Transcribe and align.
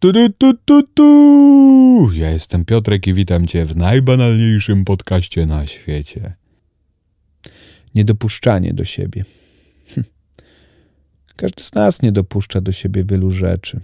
Tu, 0.00 0.12
tu, 0.38 0.54
tu, 0.64 0.82
tu. 0.82 2.10
Ja 2.12 2.30
jestem 2.30 2.64
Piotrek 2.64 3.06
i 3.06 3.14
witam 3.14 3.46
Cię 3.46 3.66
w 3.66 3.76
najbanalniejszym 3.76 4.84
podcaście 4.84 5.46
na 5.46 5.66
świecie. 5.66 6.32
Niedopuszczanie 7.94 8.74
do 8.74 8.84
siebie. 8.84 9.24
Hm. 9.86 10.04
Każdy 11.36 11.64
z 11.64 11.74
nas 11.74 12.02
nie 12.02 12.12
dopuszcza 12.12 12.60
do 12.60 12.72
siebie 12.72 13.04
wielu 13.04 13.30
rzeczy. 13.30 13.80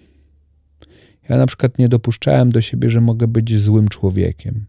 Ja 1.29 1.37
na 1.37 1.47
przykład 1.47 1.79
nie 1.79 1.89
dopuszczałem 1.89 2.51
do 2.51 2.61
siebie, 2.61 2.91
że 2.91 3.01
mogę 3.01 3.29
być 3.29 3.61
złym 3.61 3.89
człowiekiem. 3.89 4.67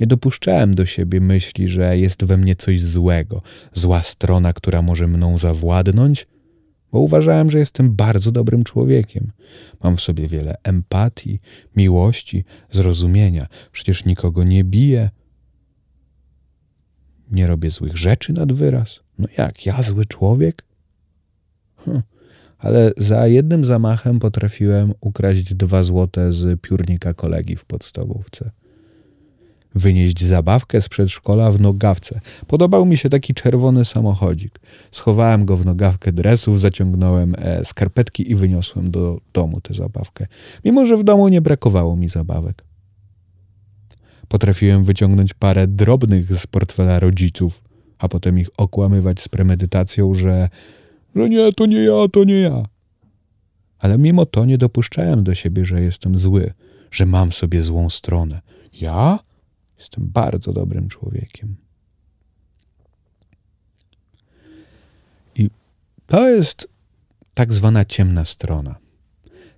Nie 0.00 0.06
dopuszczałem 0.06 0.74
do 0.74 0.86
siebie 0.86 1.20
myśli, 1.20 1.68
że 1.68 1.98
jest 1.98 2.24
we 2.24 2.36
mnie 2.36 2.56
coś 2.56 2.80
złego, 2.80 3.42
zła 3.74 4.02
strona, 4.02 4.52
która 4.52 4.82
może 4.82 5.08
mną 5.08 5.38
zawładnąć, 5.38 6.26
bo 6.92 7.00
uważałem, 7.00 7.50
że 7.50 7.58
jestem 7.58 7.96
bardzo 7.96 8.32
dobrym 8.32 8.64
człowiekiem. 8.64 9.32
Mam 9.82 9.96
w 9.96 10.00
sobie 10.00 10.28
wiele 10.28 10.54
empatii, 10.62 11.40
miłości, 11.76 12.44
zrozumienia. 12.70 13.46
Przecież 13.72 14.04
nikogo 14.04 14.44
nie 14.44 14.64
biję. 14.64 15.10
Nie 17.30 17.46
robię 17.46 17.70
złych 17.70 17.96
rzeczy 17.96 18.32
nad 18.32 18.52
wyraz. 18.52 19.00
No 19.18 19.28
jak, 19.38 19.66
ja 19.66 19.82
zły 19.82 20.06
człowiek? 20.06 20.64
Hm. 21.76 22.02
Ale 22.58 22.92
za 22.96 23.26
jednym 23.26 23.64
zamachem 23.64 24.18
potrafiłem 24.18 24.94
ukraść 25.00 25.54
dwa 25.54 25.82
złote 25.82 26.32
z 26.32 26.60
piórnika 26.60 27.14
kolegi 27.14 27.56
w 27.56 27.64
podstawówce 27.64 28.50
wynieść 29.74 30.24
zabawkę 30.24 30.82
z 30.82 30.88
przedszkola 30.88 31.52
w 31.52 31.60
nogawce. 31.60 32.20
Podobał 32.46 32.86
mi 32.86 32.96
się 32.96 33.08
taki 33.08 33.34
czerwony 33.34 33.84
samochodzik. 33.84 34.60
Schowałem 34.90 35.44
go 35.44 35.56
w 35.56 35.64
nogawkę 35.64 36.12
dresów, 36.12 36.60
zaciągnąłem 36.60 37.34
e, 37.38 37.64
skarpetki 37.64 38.30
i 38.30 38.34
wyniosłem 38.34 38.90
do 38.90 39.20
domu 39.32 39.60
tę 39.60 39.74
zabawkę. 39.74 40.26
Mimo, 40.64 40.86
że 40.86 40.96
w 40.96 41.04
domu 41.04 41.28
nie 41.28 41.40
brakowało 41.40 41.96
mi 41.96 42.08
zabawek. 42.08 42.64
Potrafiłem 44.28 44.84
wyciągnąć 44.84 45.34
parę 45.34 45.66
drobnych 45.66 46.34
z 46.34 46.46
portfela 46.46 46.98
rodziców, 46.98 47.62
a 47.98 48.08
potem 48.08 48.38
ich 48.38 48.48
okłamywać 48.56 49.20
z 49.20 49.28
premedytacją, 49.28 50.14
że, 50.14 50.48
że 51.16 51.28
nie, 51.28 51.52
to 51.52 51.66
nie 51.66 51.84
ja, 51.84 52.08
to 52.12 52.24
nie 52.24 52.40
ja. 52.40 52.62
Ale 53.78 53.98
mimo 53.98 54.26
to 54.26 54.44
nie 54.44 54.58
dopuszczałem 54.58 55.24
do 55.24 55.34
siebie, 55.34 55.64
że 55.64 55.82
jestem 55.82 56.18
zły, 56.18 56.52
że 56.90 57.06
mam 57.06 57.32
sobie 57.32 57.60
złą 57.60 57.90
stronę. 57.90 58.40
Ja? 58.72 59.18
Jestem 59.82 60.08
bardzo 60.12 60.52
dobrym 60.52 60.88
człowiekiem. 60.88 61.56
I 65.36 65.50
to 66.06 66.28
jest 66.28 66.68
tak 67.34 67.52
zwana 67.52 67.84
ciemna 67.84 68.24
strona. 68.24 68.74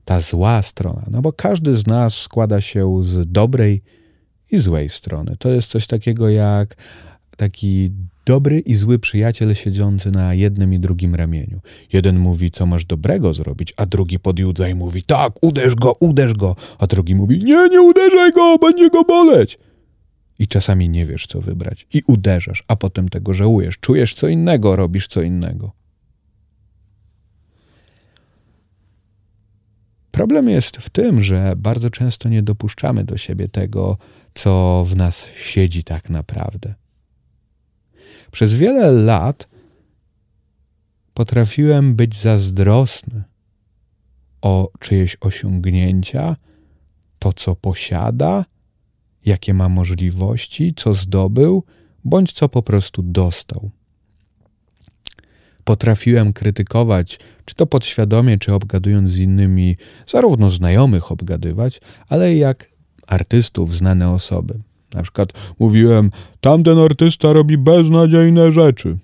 Ta 0.05 0.21
zła 0.21 0.63
strona, 0.63 1.07
no 1.11 1.23
bo 1.23 1.33
każdy 1.33 1.77
z 1.77 1.87
nas 1.87 2.15
składa 2.15 2.61
się 2.61 3.03
z 3.03 3.33
dobrej 3.33 3.83
i 4.51 4.59
złej 4.59 4.89
strony. 4.89 5.37
To 5.39 5.49
jest 5.51 5.71
coś 5.71 5.87
takiego 5.87 6.29
jak 6.29 6.77
taki 7.37 7.91
dobry 8.27 8.61
i 8.61 8.75
zły 8.75 8.99
przyjaciel 8.99 9.55
siedzący 9.55 10.11
na 10.11 10.35
jednym 10.35 10.75
i 10.75 10.79
drugim 10.79 11.15
ramieniu. 11.15 11.61
Jeden 11.93 12.19
mówi, 12.19 12.51
co 12.51 12.67
masz 12.67 12.85
dobrego 12.85 13.35
zrobić, 13.35 13.75
a 13.77 13.87
drugi 13.87 14.19
podjudza 14.19 14.69
i 14.69 14.75
mówi, 14.75 15.03
tak, 15.03 15.33
uderz 15.43 15.75
go, 15.75 15.93
uderz 16.01 16.35
go, 16.35 16.57
a 16.79 16.87
drugi 16.87 17.15
mówi, 17.15 17.39
nie, 17.45 17.69
nie 17.69 17.83
uderzaj 17.83 18.33
go, 18.33 18.59
będzie 18.59 18.91
go 18.91 19.05
boleć 19.05 19.59
i 20.39 20.49
czasami 20.49 20.89
nie 20.89 21.07
wiesz, 21.07 21.27
co 21.27 21.41
wybrać, 21.41 21.87
i 21.93 22.03
uderzasz, 22.07 22.65
a 22.69 22.77
potem 22.77 23.09
tego 23.09 23.35
żałujesz. 23.35 23.79
Czujesz 23.79 24.15
co 24.15 24.29
innego, 24.29 24.77
robisz 24.77 25.07
co 25.07 25.23
innego. 25.23 25.73
Problem 30.11 30.49
jest 30.49 30.77
w 30.77 30.91
tym, 30.91 31.23
że 31.23 31.53
bardzo 31.57 31.91
często 31.91 32.29
nie 32.29 32.43
dopuszczamy 32.43 33.05
do 33.05 33.17
siebie 33.17 33.49
tego, 33.49 33.99
co 34.35 34.85
w 34.87 34.97
nas 34.97 35.29
siedzi 35.37 35.85
tak 35.85 36.11
naprawdę. 36.11 36.75
Przez 38.31 38.55
wiele 38.55 38.93
lat 38.93 39.49
potrafiłem 41.15 41.95
być 41.95 42.17
zazdrosny 42.17 43.25
o 44.43 44.71
czyjeś 44.79 45.17
osiągnięcia, 45.21 46.37
to 47.19 47.33
co 47.33 47.57
posiada, 47.57 48.45
jakie 49.27 49.55
ma 49.55 49.69
możliwości, 49.69 50.73
co 50.77 50.95
zdobył, 50.95 51.65
bądź 52.05 52.33
co 52.33 52.49
po 52.49 52.63
prostu 52.63 53.03
dostał. 53.03 53.71
Potrafiłem 55.65 56.33
krytykować, 56.33 57.19
czy 57.45 57.55
to 57.55 57.67
podświadomie, 57.67 58.39
czy 58.39 58.55
obgadując 58.55 59.11
z 59.11 59.19
innymi, 59.19 59.77
zarówno 60.07 60.51
znajomych 60.51 61.13
obgadywać, 61.13 61.81
ale 62.09 62.37
jak 62.37 62.71
artystów, 63.07 63.75
znane 63.75 64.11
osoby. 64.11 64.59
Na 64.95 65.03
przykład 65.03 65.33
mówiłem, 65.59 66.11
tamten 66.41 66.79
artysta 66.79 67.33
robi 67.33 67.59
beznadziejne 67.59 68.53
rzeczy. 68.53 68.99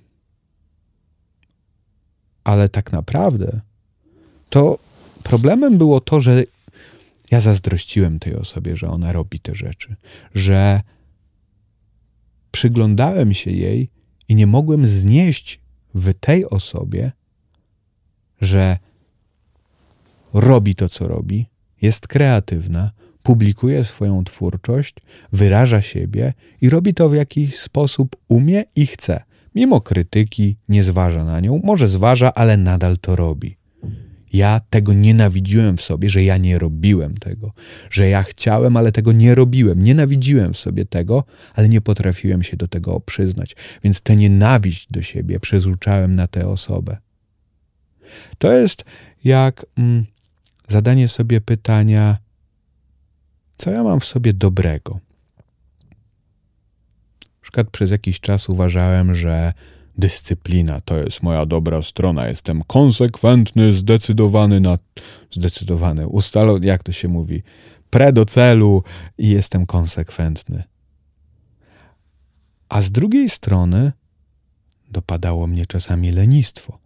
Ale 2.44 2.68
tak 2.68 2.92
naprawdę 2.92 3.60
to 4.50 4.78
problemem 5.22 5.78
było 5.78 6.00
to, 6.00 6.20
że 6.20 6.42
ja 7.30 7.40
zazdrościłem 7.40 8.18
tej 8.18 8.34
osobie, 8.34 8.76
że 8.76 8.88
ona 8.88 9.12
robi 9.12 9.40
te 9.40 9.54
rzeczy, 9.54 9.96
że 10.34 10.80
przyglądałem 12.50 13.34
się 13.34 13.50
jej 13.50 13.90
i 14.28 14.34
nie 14.34 14.46
mogłem 14.46 14.86
znieść 14.86 15.60
w 15.94 16.14
tej 16.20 16.50
osobie, 16.50 17.12
że 18.40 18.78
robi 20.34 20.74
to, 20.74 20.88
co 20.88 21.08
robi, 21.08 21.46
jest 21.82 22.08
kreatywna, 22.08 22.90
publikuje 23.22 23.84
swoją 23.84 24.24
twórczość, 24.24 24.94
wyraża 25.32 25.82
siebie 25.82 26.34
i 26.60 26.70
robi 26.70 26.94
to 26.94 27.08
w 27.08 27.14
jakiś 27.14 27.58
sposób 27.58 28.16
umie 28.28 28.64
i 28.76 28.86
chce. 28.86 29.22
Mimo 29.54 29.80
krytyki 29.80 30.56
nie 30.68 30.84
zważa 30.84 31.24
na 31.24 31.40
nią, 31.40 31.60
może 31.64 31.88
zważa, 31.88 32.34
ale 32.34 32.56
nadal 32.56 32.98
to 32.98 33.16
robi. 33.16 33.59
Ja 34.32 34.60
tego 34.70 34.92
nienawidziłem 34.92 35.76
w 35.76 35.82
sobie, 35.82 36.08
że 36.08 36.22
ja 36.22 36.36
nie 36.36 36.58
robiłem 36.58 37.16
tego, 37.16 37.52
że 37.90 38.08
ja 38.08 38.22
chciałem, 38.22 38.76
ale 38.76 38.92
tego 38.92 39.12
nie 39.12 39.34
robiłem. 39.34 39.82
Nienawidziłem 39.82 40.52
w 40.52 40.58
sobie 40.58 40.84
tego, 40.84 41.24
ale 41.54 41.68
nie 41.68 41.80
potrafiłem 41.80 42.42
się 42.42 42.56
do 42.56 42.68
tego 42.68 43.00
przyznać. 43.00 43.56
Więc 43.84 44.00
tę 44.00 44.16
nienawiść 44.16 44.86
do 44.90 45.02
siebie 45.02 45.40
przerzucałem 45.40 46.14
na 46.14 46.26
tę 46.26 46.48
osobę. 46.48 46.96
To 48.38 48.52
jest 48.52 48.84
jak 49.24 49.66
mm, 49.76 50.06
zadanie 50.68 51.08
sobie 51.08 51.40
pytania, 51.40 52.18
co 53.56 53.70
ja 53.70 53.82
mam 53.82 54.00
w 54.00 54.04
sobie 54.04 54.32
dobrego. 54.32 55.00
Na 57.22 57.42
przykład 57.42 57.70
przez 57.70 57.90
jakiś 57.90 58.20
czas 58.20 58.48
uważałem, 58.48 59.14
że 59.14 59.52
dyscyplina 60.00 60.80
to 60.80 60.98
jest 60.98 61.22
moja 61.22 61.46
dobra 61.46 61.82
strona. 61.82 62.28
Jestem 62.28 62.62
konsekwentny, 62.66 63.72
zdecydowany 63.72 64.60
na. 64.60 64.78
Zdecydowany, 65.30 66.06
ustalony, 66.06 66.66
jak 66.66 66.82
to 66.82 66.92
się 66.92 67.08
mówi, 67.08 67.42
pre 67.90 68.12
do 68.12 68.24
celu 68.24 68.82
i 69.18 69.28
jestem 69.28 69.66
konsekwentny. 69.66 70.64
A 72.68 72.80
z 72.80 72.90
drugiej 72.90 73.28
strony 73.28 73.92
dopadało 74.90 75.46
mnie 75.46 75.66
czasami 75.66 76.12
lenistwo. 76.12 76.78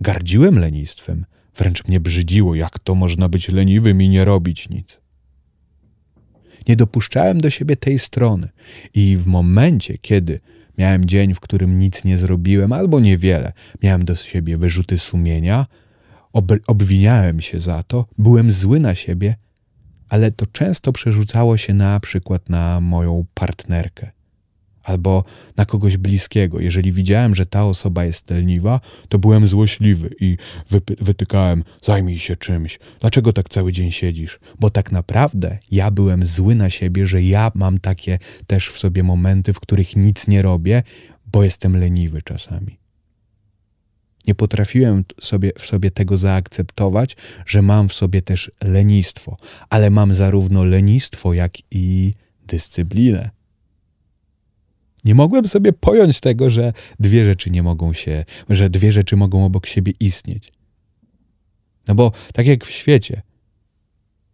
Gardziłem 0.00 0.58
lenistwem, 0.58 1.26
wręcz 1.56 1.88
mnie 1.88 2.00
brzydziło, 2.00 2.54
jak 2.54 2.78
to 2.78 2.94
można 2.94 3.28
być 3.28 3.48
leniwym 3.48 4.02
i 4.02 4.08
nie 4.08 4.24
robić 4.24 4.68
nic. 4.68 4.98
Nie 6.68 6.76
dopuszczałem 6.76 7.40
do 7.40 7.50
siebie 7.50 7.76
tej 7.76 7.98
strony, 7.98 8.48
i 8.94 9.16
w 9.16 9.26
momencie, 9.26 9.98
kiedy 9.98 10.40
Miałem 10.78 11.04
dzień, 11.04 11.34
w 11.34 11.40
którym 11.40 11.78
nic 11.78 12.04
nie 12.04 12.18
zrobiłem 12.18 12.72
albo 12.72 13.00
niewiele. 13.00 13.52
Miałem 13.82 14.04
do 14.04 14.14
siebie 14.14 14.58
wyrzuty 14.58 14.98
sumienia, 14.98 15.66
ob 16.32 16.52
obwiniałem 16.66 17.40
się 17.40 17.60
za 17.60 17.82
to, 17.82 18.06
byłem 18.18 18.50
zły 18.50 18.80
na 18.80 18.94
siebie, 18.94 19.36
ale 20.08 20.32
to 20.32 20.46
często 20.46 20.92
przerzucało 20.92 21.56
się 21.56 21.74
na 21.74 22.00
przykład 22.00 22.48
na 22.48 22.80
moją 22.80 23.24
partnerkę 23.34 24.10
albo 24.84 25.24
na 25.56 25.64
kogoś 25.64 25.96
bliskiego. 25.96 26.60
Jeżeli 26.60 26.92
widziałem, 26.92 27.34
że 27.34 27.46
ta 27.46 27.64
osoba 27.64 28.04
jest 28.04 28.30
leniwa, 28.30 28.80
to 29.08 29.18
byłem 29.18 29.46
złośliwy 29.46 30.14
i 30.20 30.36
wytykałem: 31.00 31.64
zajmij 31.82 32.18
się 32.18 32.36
czymś. 32.36 32.78
Dlaczego 33.00 33.32
tak 33.32 33.48
cały 33.48 33.72
dzień 33.72 33.92
siedzisz? 33.92 34.38
Bo 34.60 34.70
tak 34.70 34.92
naprawdę 34.92 35.58
ja 35.70 35.90
byłem 35.90 36.24
zły 36.24 36.54
na 36.54 36.70
siebie, 36.70 37.06
że 37.06 37.22
ja 37.22 37.52
mam 37.54 37.78
takie 37.78 38.18
też 38.46 38.68
w 38.68 38.78
sobie 38.78 39.02
momenty, 39.02 39.52
w 39.52 39.60
których 39.60 39.96
nic 39.96 40.28
nie 40.28 40.42
robię, 40.42 40.82
bo 41.32 41.44
jestem 41.44 41.76
leniwy 41.76 42.22
czasami. 42.22 42.78
Nie 44.26 44.34
potrafiłem 44.34 45.04
sobie, 45.20 45.52
w 45.58 45.66
sobie 45.66 45.90
tego 45.90 46.18
zaakceptować, 46.18 47.16
że 47.46 47.62
mam 47.62 47.88
w 47.88 47.92
sobie 47.92 48.22
też 48.22 48.50
lenistwo, 48.64 49.36
ale 49.70 49.90
mam 49.90 50.14
zarówno 50.14 50.64
lenistwo, 50.64 51.34
jak 51.34 51.52
i 51.70 52.14
dyscyplinę. 52.46 53.30
Nie 55.04 55.14
mogłem 55.14 55.48
sobie 55.48 55.72
pojąć 55.72 56.20
tego, 56.20 56.50
że 56.50 56.72
dwie 57.00 57.24
rzeczy 57.24 57.50
nie 57.50 57.62
mogą 57.62 57.92
się, 57.92 58.24
że 58.48 58.70
dwie 58.70 58.92
rzeczy 58.92 59.16
mogą 59.16 59.44
obok 59.44 59.66
siebie 59.66 59.92
istnieć. 60.00 60.52
No 61.88 61.94
bo 61.94 62.12
tak 62.34 62.46
jak 62.46 62.64
w 62.64 62.70
świecie, 62.70 63.22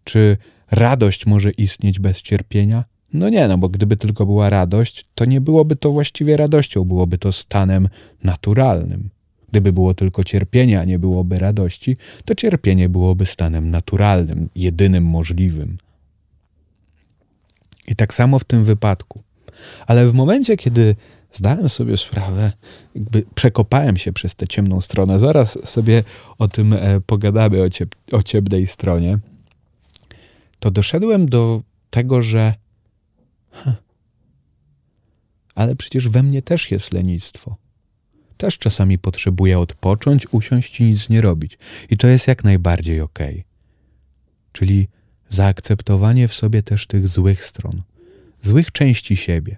Czy 0.05 0.37
radość 0.71 1.27
może 1.27 1.51
istnieć 1.51 1.99
bez 1.99 2.23
cierpienia? 2.23 2.85
No 3.13 3.29
nie, 3.29 3.49
no 3.49 3.59
bo 3.59 3.69
gdyby 3.69 3.97
tylko 3.97 4.27
była 4.27 4.51
radość, 4.51 5.07
to 5.15 5.25
nie 5.25 5.41
byłoby 5.41 5.77
to 5.77 5.93
właściwie 5.93 6.37
radością, 6.37 6.85
byłoby 6.85 7.19
to 7.19 7.33
stanem 7.33 7.89
naturalnym. 8.23 9.11
Gdyby 9.49 9.73
było 9.73 9.95
tylko 9.95 10.25
cierpienie, 10.25 10.81
a 10.81 10.85
nie 10.85 10.99
byłoby 10.99 11.39
radości, 11.39 11.97
to 12.25 12.35
cierpienie 12.35 12.89
byłoby 12.89 13.27
stanem 13.27 13.71
naturalnym, 13.71 14.49
jedynym 14.55 15.05
możliwym. 15.05 15.79
I 17.89 17.97
tak 17.97 18.15
samo 18.15 18.39
w 18.39 18.45
tym 18.45 18.65
wypadku. 18.65 19.23
Ale 19.87 20.07
w 20.07 20.15
momencie, 20.15 20.57
kiedy 20.57 20.97
zdałem 21.33 21.69
sobie 21.69 21.97
sprawę, 21.97 22.53
jakby 22.95 23.25
przekopałem 23.35 23.97
się 23.97 24.13
przez 24.13 24.35
tę 24.35 24.49
ciemną 24.49 24.81
stronę, 24.81 25.19
zaraz 25.19 25.69
sobie 25.69 26.05
o 26.39 26.49
tym 26.49 26.73
e, 26.73 27.01
pogadamy, 27.01 27.63
o, 27.63 27.71
ciep 27.71 27.95
o 28.13 28.23
ciemnej 28.23 28.67
stronie, 28.67 29.19
to 30.59 30.71
doszedłem 30.71 31.29
do 31.29 31.63
tego, 31.91 32.23
że 32.23 32.55
ale 35.59 35.77
przecież 35.77 36.09
we 36.09 36.23
mnie 36.23 36.43
też 36.43 36.71
jest 36.71 36.93
lenistwo. 36.93 37.57
Też 38.37 38.59
czasami 38.59 38.99
potrzebuję 38.99 39.59
odpocząć, 39.59 40.27
usiąść 40.31 40.81
i 40.81 40.85
nic 40.85 41.09
nie 41.09 41.21
robić. 41.21 41.59
I 41.91 41.97
to 41.97 42.09
jest 42.09 42.29
jak 42.29 42.45
najbardziej 42.45 43.01
okej. 43.01 43.31
Okay. 43.31 43.45
Czyli 44.53 44.89
zaakceptowanie 45.29 46.29
w 46.29 46.35
sobie 46.35 46.63
też 46.63 46.87
tych 46.87 47.09
złych 47.09 47.45
stron, 47.45 47.83
złych 48.43 48.73
części 48.73 49.17
siebie, 49.17 49.57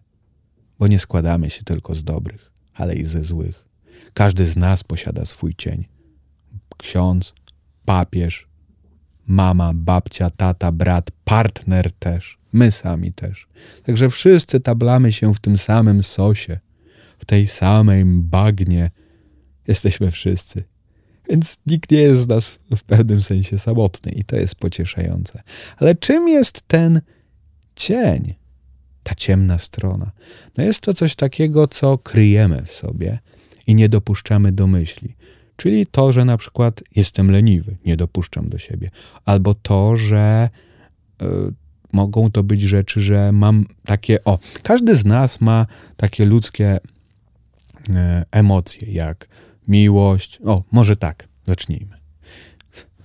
bo 0.78 0.86
nie 0.86 0.98
składamy 0.98 1.50
się 1.50 1.64
tylko 1.64 1.94
z 1.94 2.04
dobrych, 2.04 2.50
ale 2.74 2.94
i 2.94 3.04
ze 3.04 3.24
złych. 3.24 3.68
Każdy 4.14 4.46
z 4.46 4.56
nas 4.56 4.84
posiada 4.84 5.24
swój 5.24 5.54
cień. 5.54 5.84
Ksiądz, 6.76 7.34
papież, 7.84 8.48
mama, 9.26 9.72
babcia, 9.74 10.30
tata, 10.30 10.72
brat, 10.72 11.10
partner 11.24 11.92
też, 11.92 12.38
my 12.52 12.70
sami 12.70 13.12
też. 13.12 13.48
Także 13.82 14.08
wszyscy 14.08 14.60
tablamy 14.60 15.12
się 15.12 15.34
w 15.34 15.40
tym 15.40 15.58
samym 15.58 16.02
sosie, 16.02 16.58
w 17.18 17.24
tej 17.24 17.46
samej 17.46 18.04
bagnie. 18.04 18.90
Jesteśmy 19.66 20.10
wszyscy. 20.10 20.64
Więc 21.30 21.58
nikt 21.66 21.90
nie 21.90 22.00
jest 22.00 22.20
z 22.20 22.28
nas 22.28 22.58
w 22.76 22.82
pewnym 22.82 23.20
sensie 23.20 23.58
samotny 23.58 24.12
i 24.12 24.24
to 24.24 24.36
jest 24.36 24.54
pocieszające. 24.54 25.42
Ale 25.76 25.94
czym 25.94 26.28
jest 26.28 26.62
ten 26.68 27.00
cień? 27.76 28.34
Ta 29.10 29.14
ciemna 29.14 29.58
strona. 29.58 30.10
No 30.56 30.64
jest 30.64 30.80
to 30.80 30.94
coś 30.94 31.14
takiego, 31.14 31.66
co 31.66 31.98
kryjemy 31.98 32.62
w 32.64 32.72
sobie 32.72 33.18
i 33.66 33.74
nie 33.74 33.88
dopuszczamy 33.88 34.52
do 34.52 34.66
myśli. 34.66 35.16
Czyli 35.56 35.86
to, 35.86 36.12
że 36.12 36.24
na 36.24 36.36
przykład 36.36 36.82
jestem 36.96 37.30
leniwy, 37.30 37.76
nie 37.84 37.96
dopuszczam 37.96 38.48
do 38.48 38.58
siebie, 38.58 38.90
albo 39.24 39.54
to, 39.54 39.96
że 39.96 40.50
y, 41.22 41.26
mogą 41.92 42.30
to 42.30 42.42
być 42.42 42.60
rzeczy, 42.60 43.00
że 43.00 43.32
mam 43.32 43.66
takie. 43.84 44.24
O, 44.24 44.38
każdy 44.62 44.96
z 44.96 45.04
nas 45.04 45.40
ma 45.40 45.66
takie 45.96 46.24
ludzkie 46.24 46.76
y, 46.76 47.92
emocje, 48.30 48.92
jak 48.92 49.28
miłość. 49.68 50.38
O, 50.44 50.62
może 50.72 50.96
tak, 50.96 51.28
zacznijmy. 51.42 51.99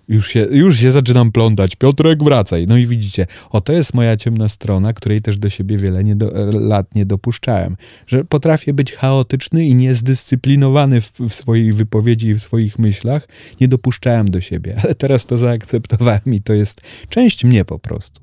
Już 0.07 0.30
się, 0.30 0.48
już 0.52 0.80
się 0.80 0.92
zaczynam 0.92 1.31
plątać. 1.31 1.75
Piotrek, 1.75 2.24
wracaj. 2.24 2.66
No 2.68 2.78
i 2.78 2.88
widzicie, 2.88 3.28
o 3.50 3.62
to 3.62 3.74
jest 3.74 3.94
moja 3.94 4.18
ciemna 4.18 4.50
strona, 4.50 4.94
której 4.94 5.22
też 5.22 5.38
do 5.38 5.50
siebie 5.50 5.78
wiele 5.78 6.04
nie 6.04 6.16
do, 6.16 6.31
lat 6.52 6.96
nie 6.96 7.06
dopuszczałem. 7.06 7.78
Że 8.07 8.25
potrafię 8.25 8.74
być 8.74 8.94
chaotyczny 8.94 9.66
i 9.66 9.75
niezdyscyplinowany 9.75 11.02
w, 11.02 11.12
w 11.19 11.34
swojej 11.34 11.74
wypowiedzi 11.74 12.28
i 12.28 12.34
w 12.34 12.42
swoich 12.42 12.80
myślach. 12.80 13.28
Nie 13.62 13.68
dopuszczałem 13.68 14.30
do 14.30 14.42
siebie, 14.42 14.78
ale 14.84 14.96
teraz 14.96 15.25
to 15.25 15.38
zaakceptowałem 15.38 16.22
i 16.25 16.42
to 16.42 16.54
jest 16.54 16.81
część 17.10 17.44
mnie 17.44 17.66
po 17.66 17.80
prostu. 17.80 18.22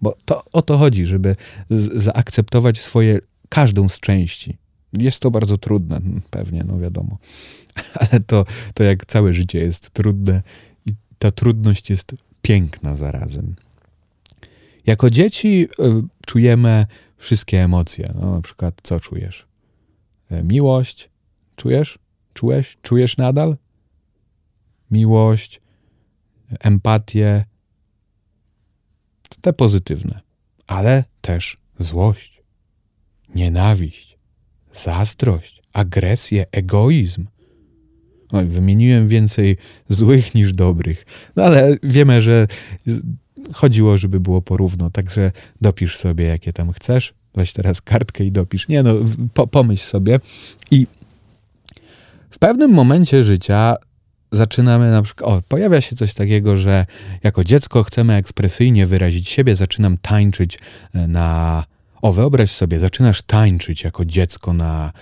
Bo 0.00 0.16
to 0.24 0.42
o 0.52 0.62
to 0.62 0.78
chodzi, 0.78 1.06
żeby 1.06 1.36
z, 1.70 2.02
zaakceptować 2.02 2.80
swoje, 2.80 3.18
każdą 3.48 3.88
z 3.88 4.00
części. 4.00 4.58
Jest 4.98 5.20
to 5.20 5.30
bardzo 5.30 5.58
trudne, 5.58 6.00
pewnie, 6.30 6.64
no 6.66 6.78
wiadomo. 6.78 7.18
Ale 8.00 8.20
to, 8.20 8.44
to 8.74 8.84
jak 8.84 9.06
całe 9.06 9.32
życie 9.32 9.58
jest 9.58 9.90
trudne 9.90 10.42
ta 11.24 11.30
trudność 11.30 11.90
jest 11.90 12.14
piękna 12.42 12.96
zarazem. 12.96 13.56
Jako 14.86 15.10
dzieci 15.10 15.68
e, 15.78 16.02
czujemy 16.26 16.86
wszystkie 17.16 17.64
emocje. 17.64 18.12
No, 18.20 18.34
na 18.34 18.42
przykład, 18.42 18.80
co 18.82 19.00
czujesz? 19.00 19.46
E, 20.30 20.42
miłość. 20.42 21.10
Czujesz? 21.56 21.98
Czułeś? 22.34 22.76
Czujesz 22.82 23.16
nadal? 23.16 23.56
Miłość, 24.90 25.60
empatię. 26.60 27.44
Te 29.40 29.52
pozytywne, 29.52 30.20
ale 30.66 31.04
też 31.20 31.56
złość, 31.78 32.42
nienawiść, 33.34 34.18
zazdrość, 34.72 35.62
agresję, 35.72 36.46
egoizm, 36.52 37.26
Oj, 38.34 38.44
wymieniłem 38.46 39.08
więcej 39.08 39.56
złych 39.88 40.34
niż 40.34 40.52
dobrych. 40.52 41.06
No 41.36 41.44
ale 41.44 41.76
wiemy, 41.82 42.22
że 42.22 42.46
chodziło, 43.52 43.98
żeby 43.98 44.20
było 44.20 44.42
porówno, 44.42 44.90
także 44.90 45.32
dopisz 45.60 45.96
sobie, 45.96 46.24
jakie 46.24 46.52
tam 46.52 46.72
chcesz. 46.72 47.14
Weź 47.34 47.52
teraz 47.52 47.80
kartkę 47.80 48.24
i 48.24 48.32
dopisz. 48.32 48.68
Nie 48.68 48.82
no, 48.82 48.94
po, 49.34 49.46
pomyśl 49.46 49.84
sobie. 49.84 50.20
I 50.70 50.86
w 52.30 52.38
pewnym 52.38 52.70
momencie 52.70 53.24
życia 53.24 53.76
zaczynamy 54.32 54.90
na 54.90 55.02
przykład, 55.02 55.30
o, 55.30 55.42
pojawia 55.48 55.80
się 55.80 55.96
coś 55.96 56.14
takiego, 56.14 56.56
że 56.56 56.86
jako 57.22 57.44
dziecko 57.44 57.82
chcemy 57.82 58.14
ekspresyjnie 58.14 58.86
wyrazić 58.86 59.28
siebie, 59.28 59.56
zaczynam 59.56 59.98
tańczyć 59.98 60.58
e, 60.94 61.08
na, 61.08 61.64
o, 62.02 62.12
wyobraź 62.12 62.50
sobie, 62.50 62.78
zaczynasz 62.78 63.22
tańczyć 63.22 63.84
jako 63.84 64.04
dziecko 64.04 64.52
na 64.52 64.92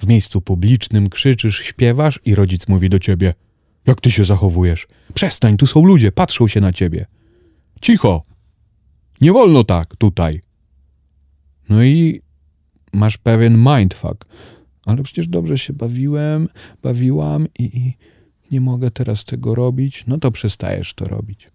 w 0.00 0.06
miejscu 0.06 0.40
publicznym 0.40 1.08
krzyczysz, 1.08 1.58
śpiewasz 1.58 2.20
i 2.24 2.34
rodzic 2.34 2.68
mówi 2.68 2.88
do 2.90 2.98
ciebie: 2.98 3.34
Jak 3.86 4.00
ty 4.00 4.10
się 4.10 4.24
zachowujesz? 4.24 4.86
Przestań, 5.14 5.56
tu 5.56 5.66
są 5.66 5.84
ludzie, 5.84 6.12
patrzą 6.12 6.48
się 6.48 6.60
na 6.60 6.72
ciebie. 6.72 7.06
Cicho! 7.80 8.22
Nie 9.20 9.32
wolno 9.32 9.64
tak 9.64 9.96
tutaj. 9.96 10.40
No 11.68 11.84
i 11.84 12.20
masz 12.92 13.18
pewien 13.18 13.56
mindfuck. 13.58 14.24
Ale 14.84 15.02
przecież 15.02 15.28
dobrze 15.28 15.58
się 15.58 15.72
bawiłem, 15.72 16.48
bawiłam 16.82 17.46
i, 17.58 17.64
i 17.64 17.94
nie 18.50 18.60
mogę 18.60 18.90
teraz 18.90 19.24
tego 19.24 19.54
robić. 19.54 20.04
No 20.06 20.18
to 20.18 20.30
przestajesz 20.30 20.94
to 20.94 21.04
robić. 21.04 21.50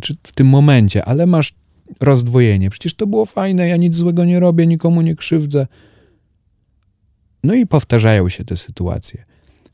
Czy 0.00 0.16
w 0.22 0.32
tym 0.32 0.46
momencie, 0.46 1.04
ale 1.04 1.26
masz 1.26 1.54
rozdwojenie. 2.00 2.70
Przecież 2.70 2.94
to 2.94 3.06
było 3.06 3.26
fajne, 3.26 3.68
ja 3.68 3.76
nic 3.76 3.94
złego 3.94 4.24
nie 4.24 4.40
robię, 4.40 4.66
nikomu 4.66 5.02
nie 5.02 5.16
krzywdzę. 5.16 5.66
No 7.44 7.54
i 7.54 7.66
powtarzają 7.66 8.28
się 8.28 8.44
te 8.44 8.56
sytuacje. 8.56 9.24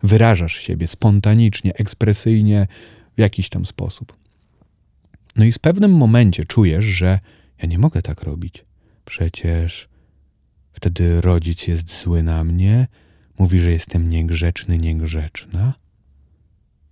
Wyrażasz 0.02 0.56
siebie 0.56 0.86
spontanicznie, 0.86 1.74
ekspresyjnie, 1.74 2.66
w 3.16 3.20
jakiś 3.20 3.48
tam 3.48 3.66
sposób. 3.66 4.16
No 5.36 5.44
i 5.44 5.52
w 5.52 5.58
pewnym 5.58 5.92
momencie 5.92 6.44
czujesz, 6.44 6.84
że 6.84 7.20
ja 7.62 7.68
nie 7.68 7.78
mogę 7.78 8.02
tak 8.02 8.22
robić. 8.22 8.64
Przecież 9.04 9.88
wtedy 10.72 11.20
rodzic 11.20 11.66
jest 11.66 12.00
zły 12.02 12.22
na 12.22 12.44
mnie, 12.44 12.86
mówi, 13.38 13.60
że 13.60 13.70
jestem 13.70 14.08
niegrzeczny, 14.08 14.78
niegrzeczna, 14.78 15.74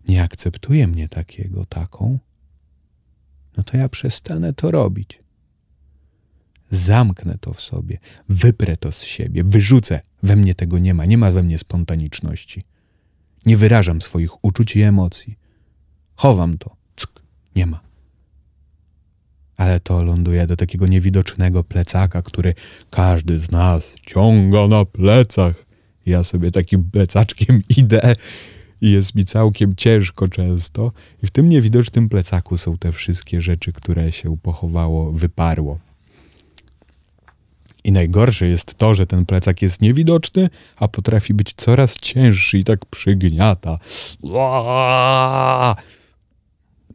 nie 0.08 0.22
akceptuje 0.22 0.88
mnie 0.88 1.08
takiego, 1.08 1.66
taką. 1.66 2.18
No 3.56 3.62
to 3.62 3.76
ja 3.76 3.88
przestanę 3.88 4.52
to 4.52 4.70
robić 4.70 5.22
zamknę 6.70 7.38
to 7.40 7.52
w 7.52 7.60
sobie, 7.60 7.98
wyprę 8.28 8.76
to 8.76 8.92
z 8.92 9.02
siebie, 9.02 9.44
wyrzucę. 9.44 10.00
We 10.22 10.36
mnie 10.36 10.54
tego 10.54 10.78
nie 10.78 10.94
ma, 10.94 11.04
nie 11.04 11.18
ma 11.18 11.30
we 11.30 11.42
mnie 11.42 11.58
spontaniczności. 11.58 12.62
Nie 13.46 13.56
wyrażam 13.56 14.02
swoich 14.02 14.44
uczuć 14.44 14.76
i 14.76 14.82
emocji. 14.82 15.38
Chowam 16.16 16.58
to. 16.58 16.76
Ck, 16.96 17.22
nie 17.56 17.66
ma. 17.66 17.80
Ale 19.56 19.80
to 19.80 20.04
ląduje 20.04 20.46
do 20.46 20.56
takiego 20.56 20.86
niewidocznego 20.86 21.64
plecaka, 21.64 22.22
który 22.22 22.54
każdy 22.90 23.38
z 23.38 23.50
nas 23.50 23.94
ciąga 24.06 24.68
na 24.68 24.84
plecach. 24.84 25.66
Ja 26.06 26.22
sobie 26.22 26.50
takim 26.50 26.90
plecaczkiem 26.90 27.62
idę 27.78 28.14
i 28.80 28.90
jest 28.90 29.14
mi 29.14 29.24
całkiem 29.24 29.74
ciężko 29.76 30.28
często. 30.28 30.92
I 31.22 31.26
w 31.26 31.30
tym 31.30 31.48
niewidocznym 31.48 32.08
plecaku 32.08 32.56
są 32.56 32.78
te 32.78 32.92
wszystkie 32.92 33.40
rzeczy, 33.40 33.72
które 33.72 34.12
się 34.12 34.38
pochowało, 34.38 35.12
wyparło. 35.12 35.78
I 37.88 37.92
najgorsze 37.92 38.46
jest 38.46 38.74
to, 38.74 38.94
że 38.94 39.06
ten 39.06 39.26
plecak 39.26 39.62
jest 39.62 39.82
niewidoczny, 39.82 40.50
a 40.76 40.88
potrafi 40.88 41.34
być 41.34 41.54
coraz 41.54 41.96
cięższy 41.96 42.58
i 42.58 42.64
tak 42.64 42.86
przygniata. 42.86 43.78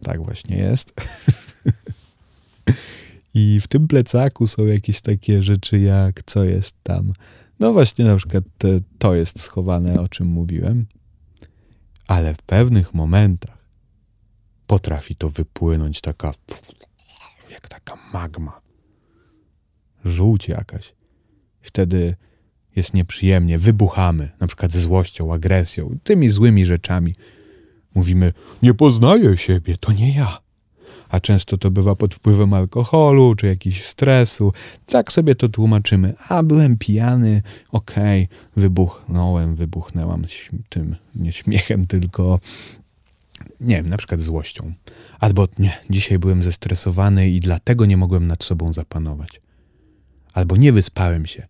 Tak 0.03 0.23
właśnie 0.23 0.57
jest. 0.57 0.93
I 3.33 3.59
w 3.62 3.67
tym 3.67 3.88
plecaku 3.88 4.47
są 4.47 4.65
jakieś 4.65 5.01
takie 5.01 5.43
rzeczy 5.43 5.79
jak 5.79 6.23
co 6.25 6.43
jest 6.43 6.75
tam. 6.83 7.13
No 7.59 7.73
właśnie 7.73 8.05
na 8.05 8.15
przykład 8.15 8.43
to 9.00 9.15
jest 9.15 9.39
schowane, 9.39 10.01
o 10.01 10.07
czym 10.07 10.27
mówiłem. 10.27 10.85
Ale 12.07 12.35
w 12.35 12.41
pewnych 12.41 12.93
momentach 12.93 13.57
potrafi 14.67 15.15
to 15.15 15.29
wypłynąć 15.29 16.01
taka 16.01 16.31
jak 17.50 17.67
taka 17.67 17.97
magma. 18.13 18.62
Żółć 20.05 20.48
jakaś. 20.48 20.93
Wtedy 21.62 22.15
jest 22.75 22.93
nieprzyjemnie, 22.93 23.57
wybuchamy, 23.57 24.29
na 24.39 24.48
przykład 24.48 24.72
złością, 24.72 25.33
agresją, 25.33 25.98
tymi 26.03 26.29
złymi 26.29 26.65
rzeczami. 26.65 27.15
Mówimy, 27.95 28.33
nie 28.62 28.74
poznaję 28.74 29.38
siebie, 29.38 29.75
to 29.79 29.91
nie 29.91 30.15
ja. 30.15 30.43
A 31.10 31.19
często 31.19 31.57
to 31.57 31.72
bywa 31.72 31.95
pod 31.95 32.15
wpływem 32.15 32.53
alkoholu 32.53 33.36
czy 33.36 33.48
jakiegoś 33.48 33.83
stresu. 33.83 34.53
Tak 34.86 35.12
sobie 35.12 35.36
to 35.36 35.50
tłumaczymy. 35.50 36.13
A 36.29 36.43
byłem 36.43 36.77
pijany, 36.77 37.41
okej, 37.72 38.24
okay, 38.24 38.38
wybuchnąłem, 38.55 39.55
wybuchnęłam 39.55 40.25
tym, 40.69 40.95
nie 41.15 41.31
śmiechem, 41.31 41.88
tylko 41.88 42.39
nie 43.60 43.75
wiem, 43.75 43.89
na 43.89 43.98
przykład 43.98 44.22
złością. 44.22 44.74
Albo 45.19 45.48
nie, 45.60 45.77
dzisiaj 45.89 46.19
byłem 46.19 46.43
zestresowany 46.43 47.29
i 47.29 47.39
dlatego 47.39 47.86
nie 47.86 47.98
mogłem 47.98 48.27
nad 48.27 48.43
sobą 48.43 48.74
zapanować. 48.74 49.41
Albo 50.33 50.55
nie 50.55 50.73
wyspałem 50.73 51.25
się. 51.25 51.47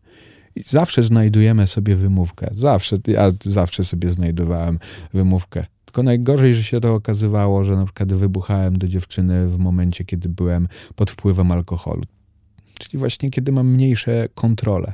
I 0.55 0.63
zawsze 0.63 1.03
znajdujemy 1.03 1.67
sobie 1.67 1.95
wymówkę. 1.95 2.49
Zawsze, 2.57 2.97
ja 3.07 3.31
zawsze 3.45 3.83
sobie 3.83 4.09
znajdowałem 4.09 4.79
wymówkę. 5.13 5.65
Tylko 5.85 6.03
najgorzej, 6.03 6.55
że 6.55 6.63
się 6.63 6.79
to 6.79 6.93
okazywało, 6.93 7.63
że 7.63 7.75
na 7.75 7.85
przykład 7.85 8.13
wybuchałem 8.13 8.77
do 8.77 8.87
dziewczyny 8.87 9.47
w 9.47 9.57
momencie, 9.57 10.05
kiedy 10.05 10.29
byłem 10.29 10.67
pod 10.95 11.11
wpływem 11.11 11.51
alkoholu. 11.51 12.03
Czyli 12.79 12.97
właśnie 12.99 13.29
kiedy 13.29 13.51
mam 13.51 13.67
mniejsze 13.67 14.27
kontrole. 14.35 14.93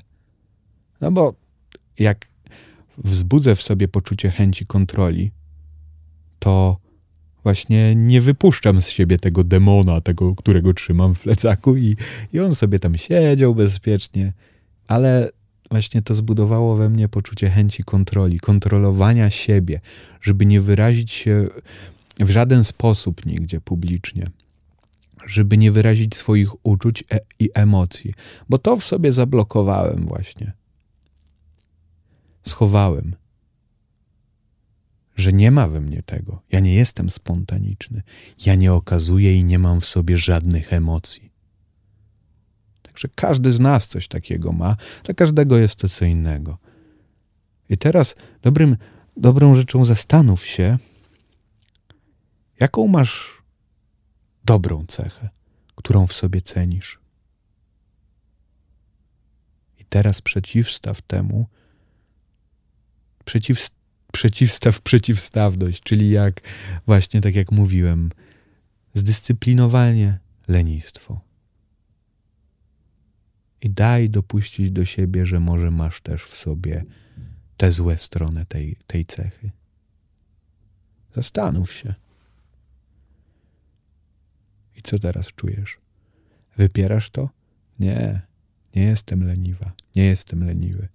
No 1.02 1.12
bo 1.12 1.34
jak 2.00 2.28
wzbudzę 2.98 3.56
w 3.56 3.62
sobie 3.62 3.88
poczucie 3.88 4.32
chęci 4.32 4.66
kontroli, 4.66 5.32
właśnie 7.50 7.96
nie 7.96 8.22
wypuszczam 8.22 8.82
z 8.82 8.90
siebie 8.90 9.18
tego 9.18 9.44
demona, 9.44 10.02
tego, 10.02 10.36
którego 10.36 10.74
trzymam 10.74 11.16
w 11.16 11.20
plecaku 11.20 11.76
i, 11.76 11.96
i 12.34 12.40
on 12.40 12.56
sobie 12.56 12.80
tam 12.80 12.98
siedział 12.98 13.56
bezpiecznie, 13.56 14.34
ale 14.88 15.30
właśnie 15.72 16.02
to 16.02 16.14
zbudowało 16.14 16.76
we 16.76 16.90
mnie 16.90 17.10
poczucie 17.10 17.50
chęci 17.50 17.84
kontroli, 17.84 18.40
kontrolowania 18.40 19.30
siebie, 19.30 19.82
żeby 20.22 20.46
nie 20.46 20.62
wyrazić 20.62 21.12
się 21.12 21.48
w 22.20 22.30
żaden 22.30 22.64
sposób 22.64 23.26
nigdzie 23.26 23.62
publicznie, 23.62 24.26
żeby 25.28 25.58
nie 25.58 25.72
wyrazić 25.72 26.16
swoich 26.16 26.66
uczuć 26.66 27.04
e 27.12 27.20
i 27.40 27.50
emocji, 27.54 28.14
bo 28.50 28.58
to 28.58 28.78
w 28.78 28.84
sobie 28.84 29.12
zablokowałem 29.12 30.06
właśnie. 30.08 30.54
Schowałem 32.42 33.16
że 35.20 35.34
nie 35.34 35.52
ma 35.52 35.68
we 35.68 35.82
mnie 35.82 36.04
tego. 36.04 36.42
Ja 36.52 36.60
nie 36.60 36.76
jestem 36.76 37.10
spontaniczny. 37.10 38.02
Ja 38.46 38.56
nie 38.56 38.74
okazuję 38.74 39.38
i 39.38 39.44
nie 39.44 39.60
mam 39.60 39.82
w 39.82 39.86
sobie 39.86 40.18
żadnych 40.18 40.74
emocji. 40.74 41.32
Także 42.82 43.08
każdy 43.16 43.54
z 43.54 43.60
nas 43.60 43.88
coś 43.88 44.08
takiego 44.08 44.52
ma, 44.52 44.78
dla 45.04 45.14
każdego 45.14 45.58
jest 45.58 45.76
to 45.76 45.90
co 45.90 46.06
innego. 46.06 46.58
I 47.70 47.78
teraz 47.78 48.16
dobrym, 48.42 48.78
dobrą 49.18 49.56
rzeczą 49.56 49.86
zastanów 49.86 50.46
się, 50.46 50.78
jaką 52.60 52.88
masz 52.88 53.44
dobrą 54.46 54.86
cechę, 54.86 55.30
którą 55.76 56.08
w 56.08 56.14
sobie 56.14 56.42
cenisz. 56.42 57.00
I 59.80 59.86
teraz 59.86 60.22
przeciwstaw 60.22 61.02
temu, 61.02 61.48
przeciwstaw 63.26 63.79
przeciwstaw 64.12 64.82
przeciwstawność, 64.82 65.84
czyli 65.84 66.10
jak 66.10 66.42
właśnie 66.86 67.22
tak 67.22 67.36
jak 67.36 67.52
mówiłem, 67.52 68.10
zdyscyplinowanie 68.94 70.20
lenistwo. 70.48 71.22
I 73.62 73.70
daj 73.70 74.10
dopuścić 74.10 74.72
do 74.72 74.86
siebie, 74.86 75.26
że 75.26 75.40
może 75.40 75.72
masz 75.72 76.02
też 76.02 76.24
w 76.24 76.36
sobie 76.36 76.86
tę 77.58 77.72
złe 77.72 77.98
stronę 77.98 78.46
tej, 78.46 78.78
tej 78.88 79.06
cechy. 79.06 79.52
Zastanów 81.16 81.74
się. 81.74 81.94
I 84.76 84.82
co 84.82 85.00
teraz 85.00 85.28
czujesz? 85.28 85.78
Wypierasz 86.58 87.10
to? 87.10 87.30
Nie, 87.80 88.22
nie 88.76 88.84
jestem 88.84 89.28
leniwa, 89.28 89.72
nie 89.96 90.06
jestem 90.06 90.44
leniwy. 90.44 90.88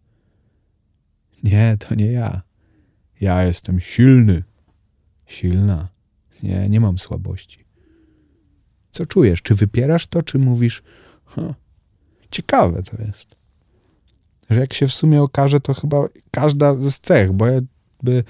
Nie, 1.42 1.76
to 1.78 1.94
nie 1.94 2.12
ja. 2.12 2.42
Ja 3.24 3.44
jestem 3.44 3.80
silny. 3.80 4.42
Silna. 5.26 5.88
Nie, 6.42 6.68
nie 6.68 6.80
mam 6.80 6.98
słabości. 6.98 7.64
Co 8.90 9.06
czujesz? 9.06 9.42
Czy 9.42 9.54
wypierasz 9.54 10.06
to, 10.06 10.22
czy 10.22 10.38
mówisz, 10.38 10.82
ha, 11.24 11.54
ciekawe 12.30 12.82
to 12.82 13.02
jest. 13.02 13.36
Że 14.50 14.60
jak 14.60 14.74
się 14.74 14.86
w 14.86 14.94
sumie 14.94 15.22
okaże, 15.22 15.60
to 15.60 15.74
chyba 15.74 16.08
każda 16.30 16.74
z 16.74 17.00
cech, 17.00 17.32
bo 17.32 17.46
jakby 17.46 18.24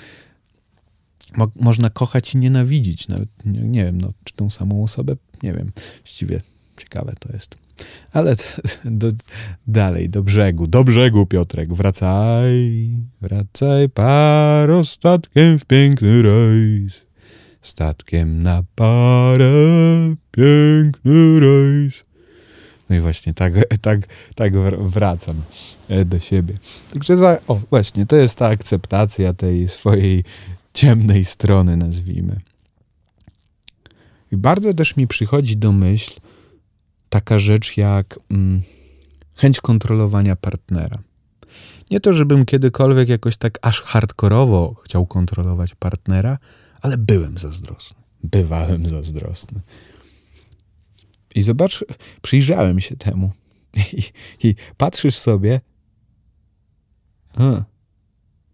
mo 1.37 1.51
można 1.57 1.91
kochać 1.91 2.35
i 2.35 2.39
nienawidzić. 2.39 3.09
Nawet 3.09 3.29
nie, 3.45 3.61
nie 3.61 3.85
wiem, 3.85 4.01
no, 4.01 4.13
czy 4.25 4.35
tą 4.35 4.51
samą 4.51 4.83
osobę, 4.83 5.17
nie 5.43 5.53
wiem. 5.53 5.73
Właściwie 5.99 6.41
ciekawe 6.77 7.15
to 7.21 7.33
jest. 7.33 7.57
Ale 8.13 8.37
do, 8.85 9.13
dalej, 9.67 10.11
do 10.11 10.23
brzegu, 10.23 10.67
do 10.67 10.85
brzegu, 10.85 11.27
Piotrek, 11.27 11.75
wracaj, 11.75 12.89
wracaj 13.21 13.89
paro 13.89 14.85
statkiem 14.85 15.59
w 15.59 15.65
piękny 15.65 16.23
rejs. 16.23 17.07
Statkiem 17.63 18.43
na 18.43 18.63
parę, 18.75 19.51
piękny 20.31 21.41
rejs. 21.41 22.05
No 22.91 22.97
i 22.97 23.01
właśnie 23.01 23.35
tak, 23.35 23.53
tak, 23.81 24.01
tak 24.35 24.53
wracam 24.81 25.43
e, 25.89 26.05
do 26.05 26.21
siebie. 26.21 26.55
Także 26.93 27.17
za, 27.17 27.39
o, 27.49 27.61
właśnie, 27.71 28.07
to 28.07 28.17
jest 28.17 28.39
ta 28.39 28.47
akceptacja 28.47 29.35
tej 29.35 29.69
swojej 29.69 30.25
ciemnej 30.75 31.25
strony, 31.25 31.77
nazwijmy. 31.77 32.41
I 34.33 34.37
bardzo 34.37 34.75
też 34.75 34.97
mi 34.97 35.07
przychodzi 35.07 35.57
do 35.57 35.73
myśl, 35.73 36.21
taka 37.15 37.39
rzecz 37.39 37.77
jak 37.77 38.19
mm, 38.31 38.63
chęć 39.35 39.61
kontrolowania 39.61 40.37
partnera. 40.37 41.03
Nie 41.91 42.01
to, 42.01 42.13
żebym 42.13 42.45
kiedykolwiek 42.45 43.09
jakoś 43.09 43.37
tak 43.37 43.59
aż 43.63 43.83
hardkorowo 43.83 44.75
chciał 44.85 45.07
kontrolować 45.07 45.75
partnera, 45.75 46.39
ale 46.81 46.99
byłem 46.99 47.39
zazdrosny. 47.39 47.99
Bywałem 48.23 48.87
zazdrosny. 48.87 49.61
I 51.35 51.43
zobacz, 51.43 51.85
przyjrzałem 52.23 52.81
się 52.81 52.97
temu. 52.97 53.31
I, 53.93 54.03
i 54.49 54.55
patrzysz 54.77 55.19
sobie, 55.19 55.61
a, 57.35 57.65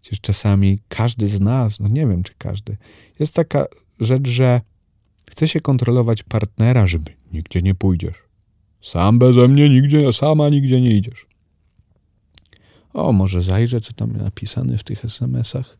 przecież 0.01 0.21
czasami 0.21 0.79
każdy 0.87 1.27
z 1.27 1.39
nas, 1.39 1.79
no 1.79 1.87
nie 1.87 2.07
wiem 2.07 2.23
czy 2.23 2.33
każdy, 2.37 2.77
jest 3.19 3.33
taka 3.33 3.65
rzecz, 3.99 4.27
że 4.27 4.61
chce 5.31 5.47
się 5.47 5.59
kontrolować 5.59 6.23
partnera, 6.23 6.87
żeby 6.87 7.11
nigdzie 7.33 7.61
nie 7.61 7.75
pójdziesz. 7.75 8.30
Sam 8.81 9.19
beze 9.19 9.47
mnie 9.47 9.69
nigdzie, 9.69 10.13
sama 10.13 10.49
nigdzie 10.49 10.81
nie 10.81 10.91
idziesz. 10.91 11.25
O, 12.93 13.11
może 13.11 13.43
zajrzę, 13.43 13.81
co 13.81 13.93
tam 13.93 14.17
napisane 14.17 14.77
w 14.77 14.83
tych 14.83 15.05
SMS-ach. 15.05 15.77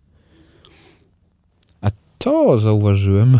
A 1.81 1.87
to 2.17 2.57
zauważyłem, 2.57 3.39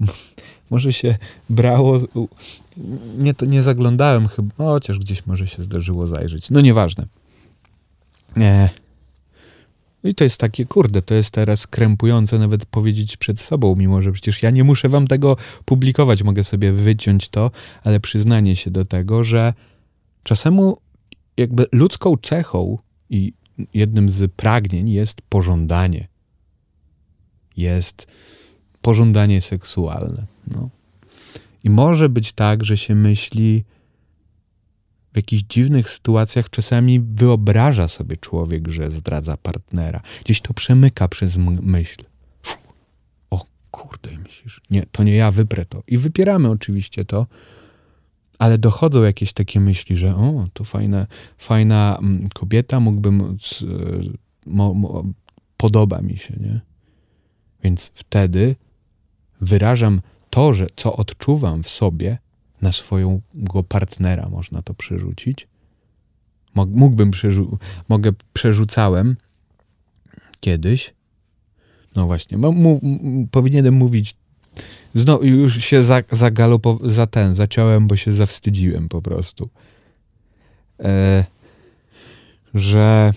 może 0.70 0.92
się 0.92 1.16
brało. 1.50 2.00
Nie, 3.18 3.34
to 3.34 3.46
nie 3.46 3.62
zaglądałem 3.62 4.28
chyba, 4.28 4.54
no, 4.58 4.64
chociaż 4.64 4.98
gdzieś 4.98 5.26
może 5.26 5.46
się 5.46 5.62
zdarzyło 5.62 6.06
zajrzeć. 6.06 6.50
No 6.50 6.60
nieważne. 6.60 7.06
Nie. 8.36 8.70
I 10.04 10.14
to 10.14 10.24
jest 10.24 10.40
takie, 10.40 10.64
kurde, 10.64 11.02
to 11.02 11.14
jest 11.14 11.30
teraz 11.30 11.66
krępujące 11.66 12.38
nawet 12.38 12.66
powiedzieć 12.66 13.16
przed 13.16 13.40
sobą, 13.40 13.76
mimo 13.76 14.02
że 14.02 14.12
przecież 14.12 14.42
ja 14.42 14.50
nie 14.50 14.64
muszę 14.64 14.88
wam 14.88 15.06
tego 15.06 15.36
publikować, 15.64 16.22
mogę 16.22 16.44
sobie 16.44 16.72
wyciąć 16.72 17.28
to, 17.28 17.50
ale 17.84 18.00
przyznanie 18.00 18.56
się 18.56 18.70
do 18.70 18.84
tego, 18.84 19.24
że 19.24 19.54
czasemu 20.22 20.76
jakby 21.36 21.66
ludzką 21.72 22.16
cechą 22.22 22.78
i 23.10 23.32
jednym 23.74 24.10
z 24.10 24.32
pragnień 24.32 24.90
jest 24.90 25.22
pożądanie. 25.22 26.08
Jest 27.56 28.06
pożądanie 28.82 29.40
seksualne. 29.40 30.26
No. 30.46 30.70
I 31.64 31.70
może 31.70 32.08
być 32.08 32.32
tak, 32.32 32.64
że 32.64 32.76
się 32.76 32.94
myśli, 32.94 33.64
jakichś 35.18 35.42
dziwnych 35.42 35.90
sytuacjach 35.90 36.50
czasami 36.50 37.00
wyobraża 37.00 37.88
sobie 37.88 38.16
człowiek, 38.16 38.68
że 38.68 38.90
zdradza 38.90 39.36
partnera. 39.36 40.00
Gdzieś 40.24 40.40
to 40.40 40.54
przemyka 40.54 41.08
przez 41.08 41.36
myśl. 41.62 42.04
O 43.30 43.44
kurde, 43.70 44.10
myślisz, 44.18 44.60
nie, 44.70 44.86
to 44.92 45.02
nie 45.02 45.14
ja 45.14 45.30
wyprę 45.30 45.64
to. 45.64 45.82
I 45.86 45.98
wypieramy 45.98 46.50
oczywiście 46.50 47.04
to, 47.04 47.26
ale 48.38 48.58
dochodzą 48.58 49.02
jakieś 49.02 49.32
takie 49.32 49.60
myśli, 49.60 49.96
że 49.96 50.16
o, 50.16 50.48
to 50.52 50.64
fajna, 50.64 51.06
fajna 51.38 51.98
mm, 52.00 52.28
kobieta, 52.28 52.80
mógłbym, 52.80 53.38
mo, 54.46 54.74
mo, 54.74 55.04
podoba 55.56 56.00
mi 56.00 56.16
się, 56.16 56.34
nie? 56.40 56.60
Więc 57.62 57.92
wtedy 57.94 58.56
wyrażam 59.40 60.00
to, 60.30 60.54
że 60.54 60.66
co 60.76 60.96
odczuwam 60.96 61.62
w 61.62 61.68
sobie, 61.68 62.18
na 62.62 62.72
swojego 62.72 63.62
partnera 63.68 64.28
można 64.28 64.62
to 64.62 64.74
przerzucić. 64.74 65.48
Mógłbym 66.54 67.10
przerzu- 67.10 67.56
mogę 67.88 68.12
przerzucałem 68.32 69.16
kiedyś. 70.40 70.94
No 71.96 72.06
właśnie, 72.06 72.38
powinienem 73.30 73.74
mówić. 73.74 74.14
Znowu 74.94 75.24
już 75.24 75.64
się 75.64 75.82
za, 75.82 76.02
za 76.82 77.06
ten, 77.06 77.34
zaciąłem, 77.34 77.86
bo 77.86 77.96
się 77.96 78.12
zawstydziłem 78.12 78.88
po 78.88 79.02
prostu. 79.02 79.48
E, 80.80 81.24
że 82.54 83.12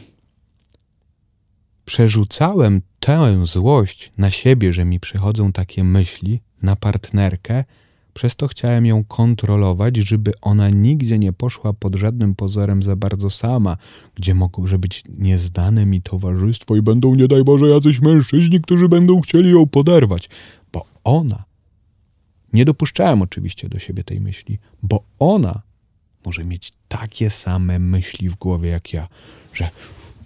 przerzucałem 1.86 2.82
tę 3.00 3.46
złość 3.46 4.12
na 4.18 4.32
siebie, 4.32 4.74
że 4.74 4.86
mi 4.86 5.00
przychodzą 5.00 5.52
takie 5.52 5.84
myśli, 5.84 6.42
na 6.62 6.76
partnerkę, 6.76 7.64
przez 8.14 8.36
to 8.36 8.48
chciałem 8.48 8.86
ją 8.86 9.04
kontrolować, 9.04 9.98
żeby 9.98 10.32
ona 10.42 10.70
nigdzie 10.70 11.20
nie 11.20 11.34
poszła 11.34 11.74
pod 11.74 11.96
żadnym 11.96 12.36
pozorem 12.36 12.84
za 12.84 12.96
bardzo 12.96 13.30
sama, 13.30 13.78
gdzie 14.16 14.36
może 14.36 14.80
być 14.80 15.04
niezdane 15.18 15.86
mi 15.86 16.02
towarzystwo 16.02 16.76
i 16.76 16.82
będą, 16.82 17.16
nie 17.16 17.28
daj 17.28 17.44
Boże, 17.44 17.66
jacyś 17.66 18.02
mężczyźni, 18.02 18.62
którzy 18.62 18.90
będą 18.90 19.22
chcieli 19.22 19.50
ją 19.52 19.68
poderwać. 19.68 20.30
Bo 20.74 20.86
ona, 21.04 21.44
nie 22.54 22.66
dopuszczałem 22.66 23.22
oczywiście 23.22 23.70
do 23.70 23.80
siebie 23.80 24.04
tej 24.04 24.22
myśli, 24.22 24.60
bo 24.84 25.04
ona 25.20 25.62
może 26.26 26.46
mieć 26.46 26.72
takie 26.88 27.30
same 27.30 27.80
myśli 27.80 28.30
w 28.30 28.36
głowie 28.36 28.70
jak 28.70 28.94
ja, 28.94 29.08
że 29.54 29.70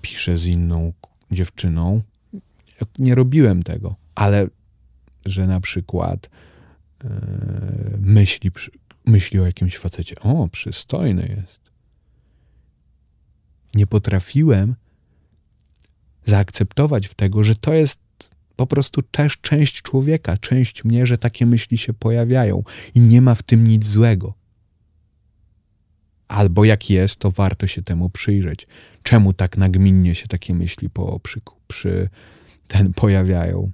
piszę 0.01 0.37
z 0.37 0.45
inną 0.45 0.93
dziewczyną. 1.31 2.01
Nie 2.99 3.15
robiłem 3.15 3.63
tego, 3.63 3.95
ale 4.15 4.47
że 5.25 5.47
na 5.47 5.59
przykład 5.59 6.29
myśli, 7.99 8.51
myśli 9.05 9.39
o 9.39 9.45
jakimś 9.45 9.77
facecie. 9.77 10.19
O, 10.19 10.47
przystojny 10.47 11.35
jest. 11.37 11.59
Nie 13.75 13.87
potrafiłem 13.87 14.75
zaakceptować 16.25 17.07
w 17.07 17.13
tego, 17.13 17.43
że 17.43 17.55
to 17.55 17.73
jest 17.73 17.99
po 18.55 18.67
prostu 18.67 19.01
też 19.01 19.37
część 19.37 19.81
człowieka, 19.81 20.37
część 20.37 20.83
mnie, 20.83 21.05
że 21.05 21.17
takie 21.17 21.45
myśli 21.45 21.77
się 21.77 21.93
pojawiają 21.93 22.63
i 22.95 22.99
nie 22.99 23.21
ma 23.21 23.35
w 23.35 23.43
tym 23.43 23.67
nic 23.67 23.87
złego. 23.87 24.33
Albo 26.27 26.65
jak 26.65 26.89
jest, 26.89 27.19
to 27.19 27.31
warto 27.31 27.67
się 27.67 27.81
temu 27.81 28.09
przyjrzeć. 28.09 28.67
Czemu 29.03 29.33
tak 29.33 29.57
nagminnie 29.57 30.15
się 30.15 30.27
takie 30.27 30.53
myśli 30.53 30.89
po, 30.89 31.19
przy, 31.19 31.41
przy 31.67 32.09
ten 32.67 32.93
pojawiają? 32.93 33.71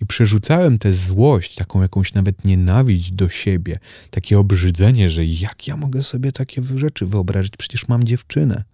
I 0.00 0.06
przerzucałem 0.06 0.78
tę 0.78 0.92
złość, 0.92 1.54
taką 1.54 1.82
jakąś 1.82 2.14
nawet 2.14 2.44
nienawiść 2.44 3.12
do 3.12 3.28
siebie, 3.28 3.78
takie 4.10 4.38
obrzydzenie, 4.38 5.10
że 5.10 5.24
jak 5.24 5.66
ja 5.66 5.76
mogę 5.76 6.02
sobie 6.02 6.32
takie 6.32 6.62
rzeczy 6.76 7.06
wyobrazić, 7.06 7.56
przecież 7.56 7.88
mam 7.88 8.04
dziewczynę. 8.04 8.64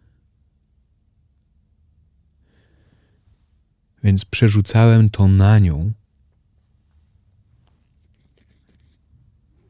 Więc 4.05 4.25
przerzucałem 4.25 5.11
to 5.11 5.29
na 5.29 5.59
nią. 5.59 5.93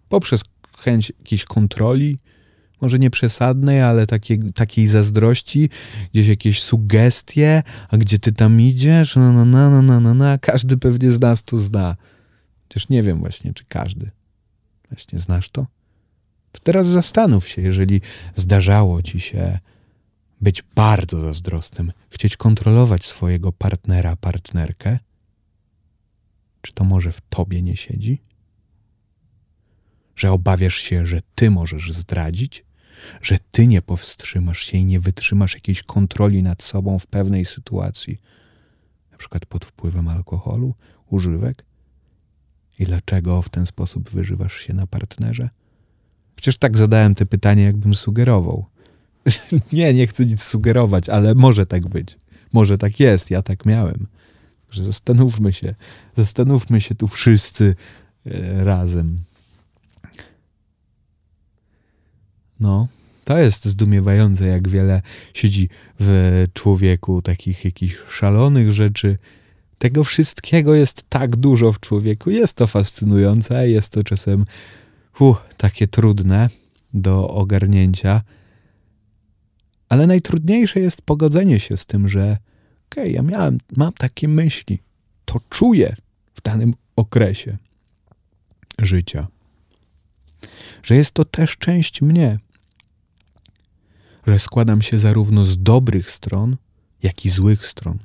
Poprzez 0.08 0.44
chęć 0.78 1.12
jakiejś 1.18 1.44
kontroli, 1.44 2.18
może 2.80 2.98
nie 2.98 3.10
przesadnej, 3.10 3.80
ale 3.80 4.06
takiej, 4.06 4.52
takiej 4.52 4.86
zazdrości, 4.86 5.70
gdzieś 6.12 6.28
jakieś 6.28 6.62
sugestie, 6.62 7.62
a 7.88 7.96
gdzie 7.96 8.18
ty 8.18 8.32
tam 8.32 8.60
idziesz, 8.60 9.16
no, 9.16 9.32
no, 9.32 9.44
no, 9.44 9.82
no, 9.82 10.00
no, 10.00 10.14
no. 10.14 10.24
każdy 10.40 10.76
pewnie 10.76 11.10
z 11.10 11.20
nas 11.20 11.44
to 11.44 11.58
zna. 11.58 11.96
Chociaż 12.68 12.88
nie 12.88 13.02
wiem 13.02 13.18
właśnie, 13.18 13.54
czy 13.54 13.64
każdy. 13.64 14.10
Właśnie 14.90 15.18
znasz 15.18 15.50
to? 15.50 15.66
To 16.52 16.60
teraz 16.62 16.86
zastanów 16.86 17.48
się, 17.48 17.62
jeżeli 17.62 18.00
zdarzało 18.34 19.02
ci 19.02 19.20
się 19.20 19.58
być 20.40 20.62
bardzo 20.74 21.20
zazdrosnym, 21.20 21.92
chcieć 22.10 22.36
kontrolować 22.36 23.06
swojego 23.06 23.52
partnera, 23.52 24.16
partnerkę, 24.16 24.98
czy 26.62 26.72
to 26.72 26.84
może 26.84 27.12
w 27.12 27.20
tobie 27.20 27.62
nie 27.62 27.76
siedzi? 27.76 28.20
Że 30.16 30.32
obawiasz 30.32 30.76
się, 30.76 31.06
że 31.06 31.20
ty 31.34 31.50
możesz 31.50 31.92
zdradzić? 31.92 32.66
że 33.22 33.38
ty 33.50 33.66
nie 33.66 33.82
powstrzymasz 33.82 34.58
się 34.58 34.78
i 34.78 34.84
nie 34.84 35.00
wytrzymasz 35.00 35.54
jakiejś 35.54 35.82
kontroli 35.82 36.42
nad 36.42 36.62
sobą 36.62 36.98
w 36.98 37.06
pewnej 37.06 37.44
sytuacji, 37.44 38.18
na 39.12 39.18
przykład 39.18 39.46
pod 39.46 39.64
wpływem 39.64 40.08
alkoholu, 40.08 40.74
używek? 41.10 41.64
I 42.78 42.84
dlaczego 42.84 43.42
w 43.42 43.48
ten 43.48 43.66
sposób 43.66 44.10
wyżywasz 44.10 44.60
się 44.60 44.74
na 44.74 44.86
partnerze? 44.86 45.50
Przecież 46.36 46.58
tak 46.58 46.76
zadałem 46.76 47.14
te 47.14 47.26
pytanie, 47.26 47.62
jakbym 47.62 47.94
sugerował. 47.94 48.66
nie, 49.72 49.94
nie 49.94 50.06
chcę 50.06 50.26
nic 50.26 50.42
sugerować, 50.42 51.08
ale 51.08 51.34
może 51.34 51.66
tak 51.66 51.88
być. 51.88 52.18
Może 52.52 52.78
tak 52.78 53.00
jest, 53.00 53.30
ja 53.30 53.42
tak 53.42 53.66
miałem. 53.66 54.06
Że 54.70 54.84
zastanówmy 54.84 55.52
się, 55.52 55.74
zastanówmy 56.16 56.80
się 56.80 56.94
tu 56.94 57.08
wszyscy 57.08 57.74
e, 58.26 58.64
razem. 58.64 59.18
No, 62.60 62.88
to 63.24 63.38
jest 63.38 63.64
zdumiewające, 63.64 64.48
jak 64.48 64.68
wiele 64.68 65.02
siedzi 65.34 65.68
w 66.00 66.44
człowieku 66.52 67.22
takich 67.22 67.64
jakichś 67.64 67.96
szalonych 68.08 68.72
rzeczy. 68.72 69.18
Tego 69.78 70.04
wszystkiego 70.04 70.74
jest 70.74 71.02
tak 71.08 71.36
dużo 71.36 71.72
w 71.72 71.80
człowieku. 71.80 72.30
Jest 72.30 72.54
to 72.54 72.66
fascynujące, 72.66 73.68
jest 73.68 73.92
to 73.92 74.04
czasem 74.04 74.44
uh, 75.20 75.42
takie 75.56 75.86
trudne 75.86 76.48
do 76.94 77.28
ogarnięcia. 77.28 78.22
Ale 79.88 80.06
najtrudniejsze 80.06 80.80
jest 80.80 81.02
pogodzenie 81.02 81.60
się 81.60 81.76
z 81.76 81.86
tym, 81.86 82.08
że 82.08 82.36
okej, 82.90 83.04
okay, 83.04 83.10
ja 83.10 83.22
miałem, 83.22 83.58
mam 83.76 83.92
takie 83.92 84.28
myśli, 84.28 84.78
to 85.24 85.40
czuję 85.50 85.96
w 86.34 86.42
danym 86.42 86.74
okresie 86.96 87.56
życia. 88.78 89.26
Że 90.82 90.96
jest 90.96 91.10
to 91.10 91.24
też 91.24 91.56
część 91.56 92.02
mnie, 92.02 92.38
że 94.26 94.38
składam 94.38 94.82
się 94.82 94.98
zarówno 94.98 95.46
z 95.46 95.62
dobrych 95.62 96.10
stron, 96.10 96.56
jak 97.02 97.24
i 97.24 97.30
złych 97.30 97.66
stron. 97.66 97.98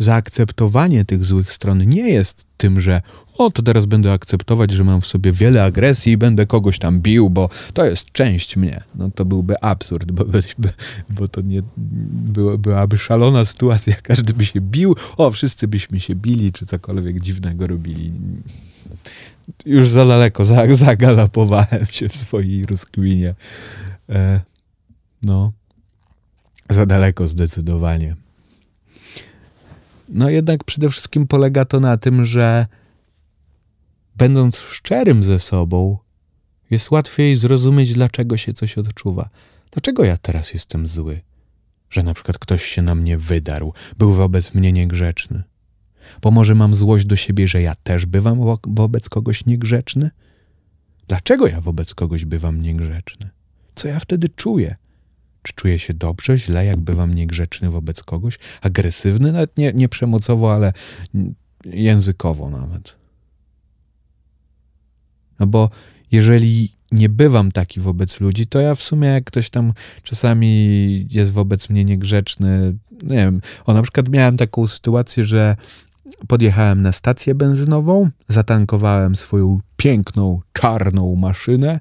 Zaakceptowanie 0.00 1.04
tych 1.04 1.24
złych 1.24 1.52
stron 1.52 1.88
nie 1.88 2.10
jest 2.10 2.46
tym, 2.56 2.80
że 2.80 3.02
o, 3.38 3.50
to 3.50 3.62
teraz 3.62 3.86
będę 3.86 4.12
akceptować, 4.12 4.70
że 4.70 4.84
mam 4.84 5.00
w 5.00 5.06
sobie 5.06 5.32
wiele 5.32 5.64
agresji 5.64 6.12
i 6.12 6.16
będę 6.16 6.46
kogoś 6.46 6.78
tam 6.78 7.00
bił, 7.00 7.30
bo 7.30 7.48
to 7.74 7.84
jest 7.84 8.12
część 8.12 8.56
mnie. 8.56 8.84
No 8.94 9.10
to 9.14 9.24
byłby 9.24 9.60
absurd, 9.60 10.12
bo, 10.12 10.24
bo 11.10 11.28
to 11.28 11.40
nie 11.40 11.62
było, 11.76 12.58
byłaby 12.58 12.98
szalona 12.98 13.44
sytuacja. 13.44 13.96
Każdy 14.02 14.34
by 14.34 14.44
się 14.44 14.60
bił, 14.60 14.94
o, 15.16 15.30
wszyscy 15.30 15.68
byśmy 15.68 16.00
się 16.00 16.14
bili, 16.14 16.52
czy 16.52 16.66
cokolwiek 16.66 17.20
dziwnego 17.20 17.66
robili 17.66 18.12
już 19.66 19.88
za 19.88 20.06
daleko, 20.06 20.44
za, 20.44 20.74
zagalopowałem 20.86 21.86
się 21.90 22.08
w 22.08 22.16
swojej 22.16 22.66
rozkminie. 22.66 23.34
E, 24.08 24.40
no, 25.22 25.52
za 26.70 26.86
daleko 26.86 27.26
zdecydowanie. 27.28 28.16
No 30.08 30.30
jednak 30.30 30.64
przede 30.64 30.90
wszystkim 30.90 31.26
polega 31.26 31.64
to 31.64 31.80
na 31.80 31.96
tym, 31.96 32.24
że 32.24 32.66
będąc 34.16 34.58
szczerym 34.58 35.24
ze 35.24 35.40
sobą, 35.40 35.98
jest 36.70 36.90
łatwiej 36.90 37.36
zrozumieć, 37.36 37.92
dlaczego 37.92 38.36
się 38.36 38.52
coś 38.52 38.78
odczuwa. 38.78 39.28
Dlaczego 39.70 40.04
ja 40.04 40.16
teraz 40.16 40.54
jestem 40.54 40.88
zły? 40.88 41.20
Że 41.90 42.02
na 42.02 42.14
przykład 42.14 42.38
ktoś 42.38 42.64
się 42.64 42.82
na 42.82 42.94
mnie 42.94 43.18
wydarł, 43.18 43.72
był 43.98 44.14
wobec 44.14 44.54
mnie 44.54 44.72
niegrzeczny. 44.72 45.42
Bo 46.22 46.30
może 46.30 46.54
mam 46.54 46.74
złość 46.74 47.06
do 47.06 47.16
siebie, 47.16 47.48
że 47.48 47.62
ja 47.62 47.74
też 47.74 48.06
bywam 48.06 48.38
wo 48.38 48.58
wobec 48.66 49.08
kogoś 49.08 49.46
niegrzeczny? 49.46 50.10
Dlaczego 51.08 51.46
ja 51.46 51.60
wobec 51.60 51.94
kogoś 51.94 52.24
bywam 52.24 52.62
niegrzeczny? 52.62 53.30
Co 53.74 53.88
ja 53.88 53.98
wtedy 53.98 54.28
czuję? 54.28 54.76
Czy 55.42 55.52
czuję 55.52 55.78
się 55.78 55.94
dobrze, 55.94 56.38
źle, 56.38 56.64
jak 56.64 56.80
bywam 56.80 57.14
niegrzeczny 57.14 57.70
wobec 57.70 58.02
kogoś? 58.02 58.38
Agresywny, 58.60 59.32
nawet 59.32 59.58
nie, 59.58 59.72
nie 59.72 59.88
przemocowo, 59.88 60.54
ale 60.54 60.72
językowo 61.64 62.50
nawet. 62.50 62.96
No 65.38 65.46
bo 65.46 65.70
jeżeli 66.12 66.72
nie 66.92 67.08
bywam 67.08 67.52
taki 67.52 67.80
wobec 67.80 68.20
ludzi, 68.20 68.46
to 68.46 68.60
ja 68.60 68.74
w 68.74 68.82
sumie 68.82 69.08
jak 69.08 69.24
ktoś 69.24 69.50
tam 69.50 69.72
czasami 70.02 71.06
jest 71.10 71.32
wobec 71.32 71.70
mnie 71.70 71.84
niegrzeczny, 71.84 72.74
nie 73.02 73.16
wiem, 73.16 73.40
o 73.64 73.74
na 73.74 73.82
przykład 73.82 74.08
miałem 74.08 74.36
taką 74.36 74.66
sytuację, 74.66 75.24
że 75.24 75.56
Podjechałem 76.28 76.82
na 76.82 76.92
stację 76.92 77.34
benzynową, 77.34 78.10
zatankowałem 78.28 79.16
swoją 79.16 79.60
piękną, 79.76 80.40
czarną 80.52 81.16
maszynę. 81.16 81.80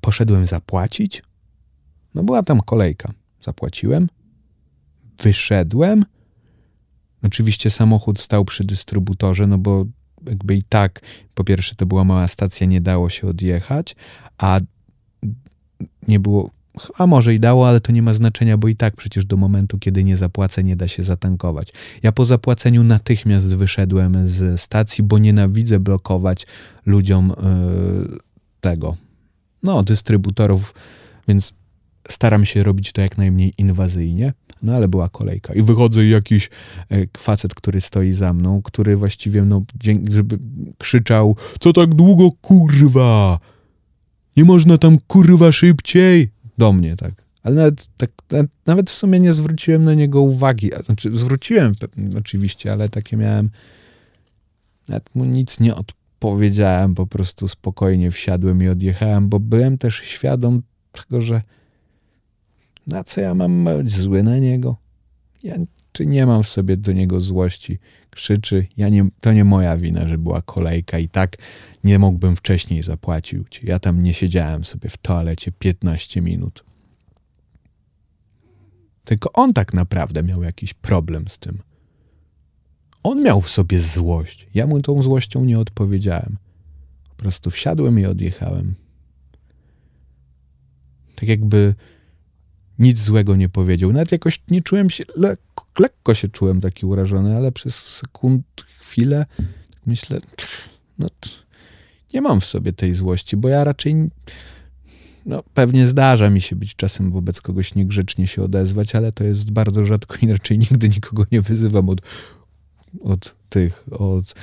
Poszedłem 0.00 0.46
zapłacić. 0.46 1.22
No 2.14 2.22
była 2.22 2.42
tam 2.42 2.60
kolejka. 2.60 3.12
Zapłaciłem. 3.42 4.08
Wyszedłem. 5.22 6.04
Oczywiście 7.22 7.70
samochód 7.70 8.20
stał 8.20 8.44
przy 8.44 8.64
dystrybutorze, 8.64 9.46
no 9.46 9.58
bo 9.58 9.84
jakby 10.26 10.54
i 10.54 10.62
tak, 10.62 11.00
po 11.34 11.44
pierwsze, 11.44 11.74
to 11.74 11.86
była 11.86 12.04
mała 12.04 12.28
stacja, 12.28 12.66
nie 12.66 12.80
dało 12.80 13.10
się 13.10 13.28
odjechać, 13.28 13.96
a 14.38 14.60
nie 16.08 16.20
było, 16.20 16.50
a 16.98 17.06
może 17.06 17.34
i 17.34 17.40
dało, 17.40 17.68
ale 17.68 17.80
to 17.80 17.92
nie 17.92 18.02
ma 18.02 18.14
znaczenia, 18.14 18.56
bo 18.56 18.68
i 18.68 18.76
tak 18.76 18.96
przecież 18.96 19.24
do 19.24 19.36
momentu, 19.36 19.78
kiedy 19.78 20.04
nie 20.04 20.16
zapłacę, 20.16 20.64
nie 20.64 20.76
da 20.76 20.88
się 20.88 21.02
zatankować. 21.02 21.72
Ja 22.02 22.12
po 22.12 22.24
zapłaceniu 22.24 22.84
natychmiast 22.84 23.56
wyszedłem 23.56 24.26
z 24.26 24.60
stacji, 24.60 25.04
bo 25.04 25.18
nienawidzę 25.18 25.80
blokować 25.80 26.46
ludziom 26.86 27.32
yy, 28.08 28.18
tego, 28.60 28.96
no, 29.62 29.82
dystrybutorów, 29.82 30.74
więc 31.28 31.54
staram 32.08 32.44
się 32.44 32.62
robić 32.62 32.92
to 32.92 33.00
jak 33.00 33.18
najmniej 33.18 33.52
inwazyjnie. 33.58 34.32
No 34.62 34.74
ale 34.74 34.88
była 34.88 35.08
kolejka. 35.08 35.54
I 35.54 35.62
wychodzę 35.62 36.04
i 36.04 36.10
jakiś 36.10 36.50
e, 36.90 36.96
facet, 37.18 37.54
który 37.54 37.80
stoi 37.80 38.12
za 38.12 38.32
mną, 38.32 38.62
który 38.62 38.96
właściwie, 38.96 39.42
no, 39.42 39.62
żeby 40.10 40.38
krzyczał, 40.78 41.36
co 41.60 41.72
tak 41.72 41.94
długo, 41.94 42.30
kurwa? 42.40 43.38
Nie 44.36 44.44
można 44.44 44.78
tam, 44.78 44.98
kurwa, 45.06 45.52
szybciej? 45.52 46.30
Do 46.58 46.72
mnie, 46.72 46.96
tak. 46.96 47.12
Ale 47.42 47.54
nawet, 47.54 47.88
tak, 47.96 48.10
nawet 48.66 48.90
w 48.90 48.94
sumie 48.94 49.20
nie 49.20 49.34
zwróciłem 49.34 49.84
na 49.84 49.94
niego 49.94 50.20
uwagi. 50.20 50.70
Znaczy, 50.86 51.18
zwróciłem 51.18 51.74
oczywiście, 52.18 52.72
ale 52.72 52.88
takie 52.88 53.16
miałem. 53.16 53.50
Nawet 54.88 55.14
mu 55.14 55.24
nic 55.24 55.60
nie 55.60 55.74
odpowiedziałem, 55.74 56.94
po 56.94 57.06
prostu 57.06 57.48
spokojnie 57.48 58.10
wsiadłem 58.10 58.62
i 58.62 58.68
odjechałem, 58.68 59.28
bo 59.28 59.40
byłem 59.40 59.78
też 59.78 59.94
świadom 59.94 60.62
tego, 60.92 61.20
że 61.20 61.42
na 62.86 63.04
co 63.04 63.20
ja 63.20 63.34
mam 63.34 63.64
być 63.64 63.96
zły 63.96 64.22
na 64.22 64.38
niego? 64.38 64.76
Ja 65.42 65.56
czy 65.98 66.06
nie 66.06 66.26
mam 66.26 66.42
w 66.42 66.48
sobie 66.48 66.76
do 66.76 66.92
niego 66.92 67.20
złości? 67.20 67.78
Krzyczy, 68.10 68.66
ja 68.76 68.88
nie, 68.88 69.08
to 69.20 69.32
nie 69.32 69.44
moja 69.44 69.76
wina, 69.76 70.06
że 70.06 70.18
była 70.18 70.42
kolejka 70.42 70.98
i 70.98 71.08
tak 71.08 71.36
nie 71.84 71.98
mógłbym 71.98 72.36
wcześniej 72.36 72.82
zapłacić. 72.82 73.60
Ja 73.62 73.78
tam 73.78 74.02
nie 74.02 74.14
siedziałem 74.14 74.64
sobie 74.64 74.90
w 74.90 74.96
toalecie 74.96 75.52
15 75.52 76.20
minut. 76.20 76.64
Tylko 79.04 79.32
on 79.32 79.52
tak 79.52 79.74
naprawdę 79.74 80.22
miał 80.22 80.42
jakiś 80.42 80.74
problem 80.74 81.28
z 81.28 81.38
tym. 81.38 81.58
On 83.02 83.22
miał 83.22 83.40
w 83.40 83.50
sobie 83.50 83.80
złość. 83.80 84.46
Ja 84.54 84.66
mu 84.66 84.82
tą 84.82 85.02
złością 85.02 85.44
nie 85.44 85.58
odpowiedziałem. 85.58 86.36
Po 87.08 87.14
prostu 87.14 87.50
wsiadłem 87.50 87.98
i 87.98 88.06
odjechałem. 88.06 88.74
Tak 91.14 91.28
jakby 91.28 91.74
nic 92.78 93.00
złego 93.00 93.36
nie 93.36 93.48
powiedział. 93.48 93.92
Nawet 93.92 94.12
jakoś 94.12 94.42
nie 94.50 94.62
czułem 94.62 94.90
się, 94.90 95.04
lekko, 95.16 95.66
lekko 95.78 96.14
się 96.14 96.28
czułem 96.28 96.60
taki 96.60 96.86
urażony, 96.86 97.36
ale 97.36 97.52
przez 97.52 97.96
sekund, 97.96 98.44
chwilę 98.80 99.26
tak 99.78 99.86
myślę, 99.86 100.20
pff, 100.20 100.68
no 100.98 101.08
nie 102.14 102.20
mam 102.20 102.40
w 102.40 102.46
sobie 102.46 102.72
tej 102.72 102.94
złości, 102.94 103.36
bo 103.36 103.48
ja 103.48 103.64
raczej, 103.64 104.10
no 105.26 105.42
pewnie 105.54 105.86
zdarza 105.86 106.30
mi 106.30 106.40
się 106.40 106.56
być 106.56 106.76
czasem 106.76 107.10
wobec 107.10 107.40
kogoś 107.40 107.74
niegrzecznie 107.74 108.26
się 108.26 108.42
odezwać, 108.42 108.94
ale 108.94 109.12
to 109.12 109.24
jest 109.24 109.50
bardzo 109.50 109.86
rzadko 109.86 110.16
i 110.22 110.32
raczej 110.32 110.58
nigdy 110.58 110.88
nikogo 110.88 111.24
nie 111.32 111.40
wyzywam 111.40 111.88
od, 111.88 112.00
od 113.00 113.34
tych, 113.48 113.84
od, 113.90 114.34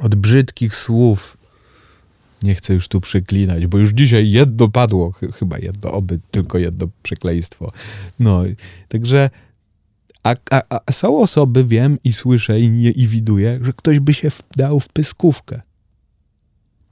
od 0.00 0.14
brzydkich 0.14 0.76
słów, 0.76 1.37
nie 2.42 2.54
chcę 2.54 2.74
już 2.74 2.88
tu 2.88 3.00
przeklinać, 3.00 3.66
bo 3.66 3.78
już 3.78 3.90
dzisiaj 3.90 4.30
jedno 4.30 4.68
padło, 4.68 5.12
chyba 5.12 5.58
jedno, 5.58 5.92
oby 5.92 6.20
tylko 6.30 6.58
jedno 6.58 6.88
przekleństwo. 7.02 7.72
No, 8.18 8.42
także 8.88 9.30
a, 10.22 10.34
a, 10.50 10.80
a 10.86 10.92
są 10.92 11.20
osoby, 11.20 11.64
wiem 11.64 11.98
i 12.04 12.12
słyszę 12.12 12.60
i, 12.60 12.70
nie, 12.70 12.90
i 12.90 13.06
widuję, 13.06 13.60
że 13.62 13.72
ktoś 13.72 14.00
by 14.00 14.14
się 14.14 14.28
dał 14.56 14.80
w 14.80 14.88
pyskówkę. 14.88 15.60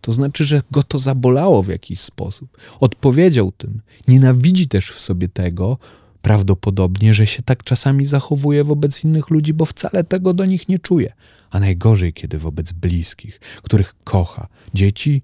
To 0.01 0.13
znaczy, 0.13 0.45
że 0.45 0.63
go 0.71 0.83
to 0.83 0.99
zabolało 0.99 1.63
w 1.63 1.69
jakiś 1.69 2.01
sposób. 2.01 2.59
Odpowiedział 2.81 3.53
tym. 3.53 3.81
Nienawidzi 4.09 4.69
też 4.69 4.91
w 4.91 5.01
sobie 5.01 5.29
tego, 5.29 5.79
prawdopodobnie, 6.23 7.15
że 7.15 7.27
się 7.27 7.43
tak 7.43 7.63
czasami 7.63 8.07
zachowuje 8.07 8.65
wobec 8.65 9.05
innych 9.05 9.31
ludzi, 9.31 9.55
bo 9.55 9.65
wcale 9.65 10.05
tego 10.05 10.35
do 10.35 10.45
nich 10.45 10.69
nie 10.69 10.79
czuje. 10.79 11.13
A 11.51 11.61
najgorzej, 11.61 12.13
kiedy 12.13 12.39
wobec 12.39 12.73
bliskich, 12.73 13.41
których 13.63 13.95
kocha. 14.05 14.49
Dzieci, 14.75 15.23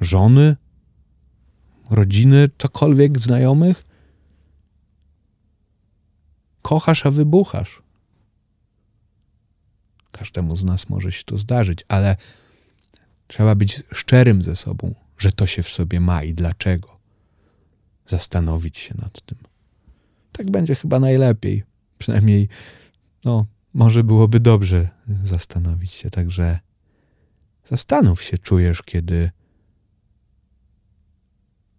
żony, 0.00 0.56
rodziny, 1.90 2.48
cokolwiek, 2.58 3.20
znajomych. 3.20 3.84
Kochasz, 6.62 7.06
a 7.06 7.10
wybuchasz. 7.10 7.82
Każdemu 10.12 10.56
z 10.56 10.64
nas 10.64 10.88
może 10.88 11.12
się 11.12 11.24
to 11.24 11.36
zdarzyć, 11.36 11.84
ale 11.88 12.16
trzeba 13.26 13.54
być 13.54 13.82
szczerym 13.92 14.42
ze 14.42 14.56
sobą, 14.56 14.94
że 15.18 15.32
to 15.32 15.46
się 15.46 15.62
w 15.62 15.68
sobie 15.68 16.00
ma 16.00 16.22
i 16.22 16.34
dlaczego. 16.34 16.98
Zastanowić 18.06 18.78
się 18.78 18.94
nad 18.98 19.20
tym. 19.20 19.38
Tak 20.32 20.50
będzie 20.50 20.74
chyba 20.74 21.00
najlepiej. 21.00 21.64
Przynajmniej, 21.98 22.48
no, 23.24 23.46
może 23.74 24.04
byłoby 24.04 24.40
dobrze 24.40 24.88
zastanowić 25.22 25.90
się. 25.90 26.10
Także 26.10 26.58
zastanów 27.64 28.22
się, 28.22 28.38
czujesz, 28.38 28.82
kiedy 28.82 29.30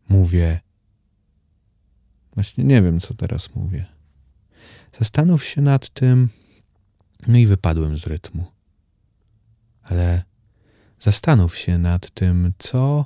mówię. 0.10 0.60
Właśnie 2.34 2.64
nie 2.64 2.82
wiem, 2.82 3.00
co 3.00 3.14
teraz 3.14 3.56
mówię. 3.56 3.86
Zastanów 5.00 5.44
się 5.46 5.62
nad 5.62 5.90
tym. 5.90 6.30
No 7.28 7.38
i 7.38 7.46
wypadłem 7.46 7.98
z 7.98 8.08
rytmu. 8.08 8.46
Ale 9.82 10.24
zastanów 11.00 11.58
się 11.58 11.78
nad 11.78 12.12
tym, 12.12 12.54
co 12.58 13.06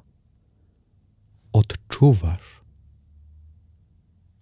odczuwasz, 1.53 2.61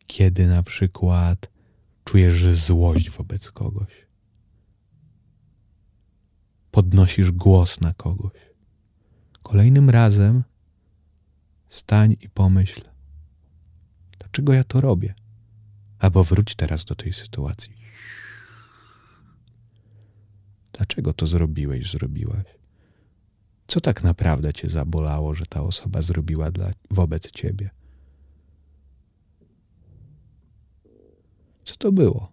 kiedy 0.07 0.47
na 0.47 0.63
przykład 0.63 1.49
czujesz 2.03 2.47
złość 2.47 3.09
wobec 3.09 3.51
kogoś. 3.51 4.07
Podnosisz 6.71 7.31
głos 7.31 7.81
na 7.81 7.93
kogoś. 7.93 8.47
Kolejnym 9.43 9.89
razem 9.89 10.43
Stań 11.69 12.15
i 12.21 12.29
pomyśl, 12.29 12.81
dlaczego 14.19 14.53
ja 14.53 14.63
to 14.63 14.81
robię? 14.81 15.15
Albo 15.99 16.23
wróć 16.23 16.55
teraz 16.55 16.85
do 16.85 16.95
tej 16.95 17.13
sytuacji. 17.13 17.77
Dlaczego 20.73 21.13
to 21.13 21.27
zrobiłeś, 21.27 21.91
zrobiłaś? 21.91 22.45
Co 23.67 23.81
tak 23.81 24.03
naprawdę 24.03 24.53
cię 24.53 24.69
zabolało, 24.69 25.35
że 25.35 25.45
ta 25.45 25.61
osoba 25.61 26.01
zrobiła 26.01 26.51
dla, 26.51 26.71
wobec 26.91 27.31
ciebie? 27.31 27.69
Co 31.63 31.75
to 31.75 31.91
było? 31.91 32.31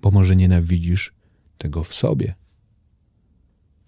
Bo 0.00 0.10
może 0.10 0.36
nienawidzisz 0.36 1.14
tego 1.58 1.84
w 1.84 1.94
sobie, 1.94 2.34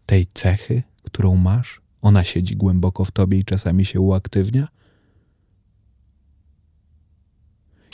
tej 0.06 0.26
cechy, 0.34 0.82
którą 1.02 1.36
masz, 1.36 1.81
ona 2.02 2.24
siedzi 2.24 2.56
głęboko 2.56 3.04
w 3.04 3.10
tobie 3.10 3.38
i 3.38 3.44
czasami 3.44 3.84
się 3.84 4.00
uaktywnia? 4.00 4.68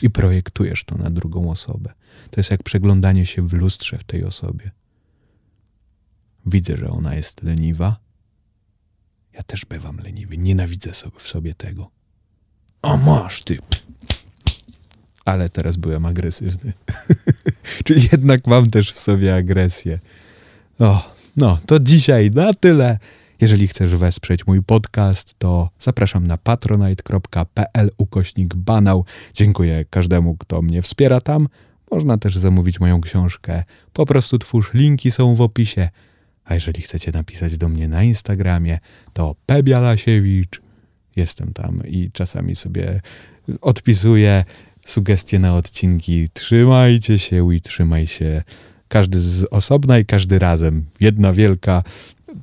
I 0.02 0.10
projektujesz 0.10 0.84
to 0.84 0.96
na 0.96 1.10
drugą 1.10 1.50
osobę. 1.50 1.92
To 2.30 2.40
jest 2.40 2.50
jak 2.50 2.62
przeglądanie 2.62 3.26
się 3.26 3.48
w 3.48 3.52
lustrze 3.52 3.98
w 3.98 4.04
tej 4.04 4.24
osobie. 4.24 4.70
Widzę, 6.46 6.76
że 6.76 6.90
ona 6.90 7.14
jest 7.14 7.42
leniwa. 7.42 7.96
Ja 9.32 9.42
też 9.42 9.64
bywam 9.64 9.98
leniwy. 9.98 10.38
Nienawidzę 10.38 10.94
sobie 10.94 11.18
w 11.18 11.28
sobie 11.28 11.54
tego. 11.54 11.90
O, 12.82 12.96
masz 12.96 13.42
ty. 13.42 13.58
Ale 15.24 15.48
teraz 15.48 15.76
byłem 15.76 16.06
agresywny. 16.06 16.72
Czyli 17.84 18.08
jednak 18.12 18.46
mam 18.46 18.70
też 18.70 18.92
w 18.92 18.98
sobie 18.98 19.34
agresję. 19.34 19.98
O, 20.78 21.14
no, 21.36 21.58
to 21.66 21.78
dzisiaj 21.78 22.30
na 22.30 22.54
tyle. 22.54 22.98
Jeżeli 23.40 23.68
chcesz 23.68 23.96
wesprzeć 23.96 24.46
mój 24.46 24.62
podcast, 24.62 25.34
to 25.38 25.70
zapraszam 25.80 26.26
na 26.26 26.38
patronite.pl 26.38 27.90
ukośnik 27.98 28.54
banał. 28.54 29.04
Dziękuję 29.34 29.84
każdemu, 29.90 30.36
kto 30.36 30.62
mnie 30.62 30.82
wspiera 30.82 31.20
tam. 31.20 31.48
Można 31.90 32.18
też 32.18 32.38
zamówić 32.38 32.80
moją 32.80 33.00
książkę. 33.00 33.64
Po 33.92 34.06
prostu 34.06 34.38
twórz, 34.38 34.74
linki 34.74 35.10
są 35.10 35.34
w 35.34 35.40
opisie. 35.40 35.88
A 36.44 36.54
jeżeli 36.54 36.82
chcecie 36.82 37.12
napisać 37.12 37.58
do 37.58 37.68
mnie 37.68 37.88
na 37.88 38.02
Instagramie, 38.02 38.78
to 39.12 39.36
pebialasiewicz. 39.46 40.60
Jestem 41.16 41.52
tam 41.52 41.82
i 41.86 42.10
czasami 42.12 42.56
sobie 42.56 43.00
odpisuję 43.60 44.44
sugestie 44.86 45.38
na 45.38 45.54
odcinki. 45.54 46.28
Trzymajcie 46.32 47.18
się 47.18 47.54
i 47.54 47.60
trzymaj 47.60 48.06
się. 48.06 48.42
Każdy 48.88 49.20
z 49.20 49.44
osobna 49.50 49.98
i 49.98 50.04
każdy 50.04 50.38
razem. 50.38 50.84
Jedna 51.00 51.32
wielka 51.32 51.82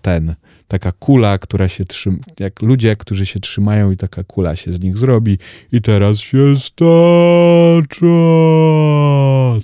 ten, 0.02 0.36
taka 0.68 0.92
kula, 0.92 1.38
która 1.38 1.70
się 1.70 1.86
trzyma, 1.86 2.18
jak 2.40 2.62
ludzie, 2.62 2.96
którzy 2.96 3.26
się 3.26 3.40
trzymają 3.40 3.92
i 3.92 3.98
taka 3.98 4.24
kula 4.24 4.56
się 4.56 4.72
z 4.72 4.82
nich 4.82 4.98
zrobi 4.98 5.38
i 5.72 5.82
teraz 5.82 6.18
się 6.18 6.56
stacza. 6.56 8.06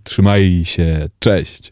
Trzymaj 0.03 0.61
się, 0.65 1.09
cześć. 1.19 1.71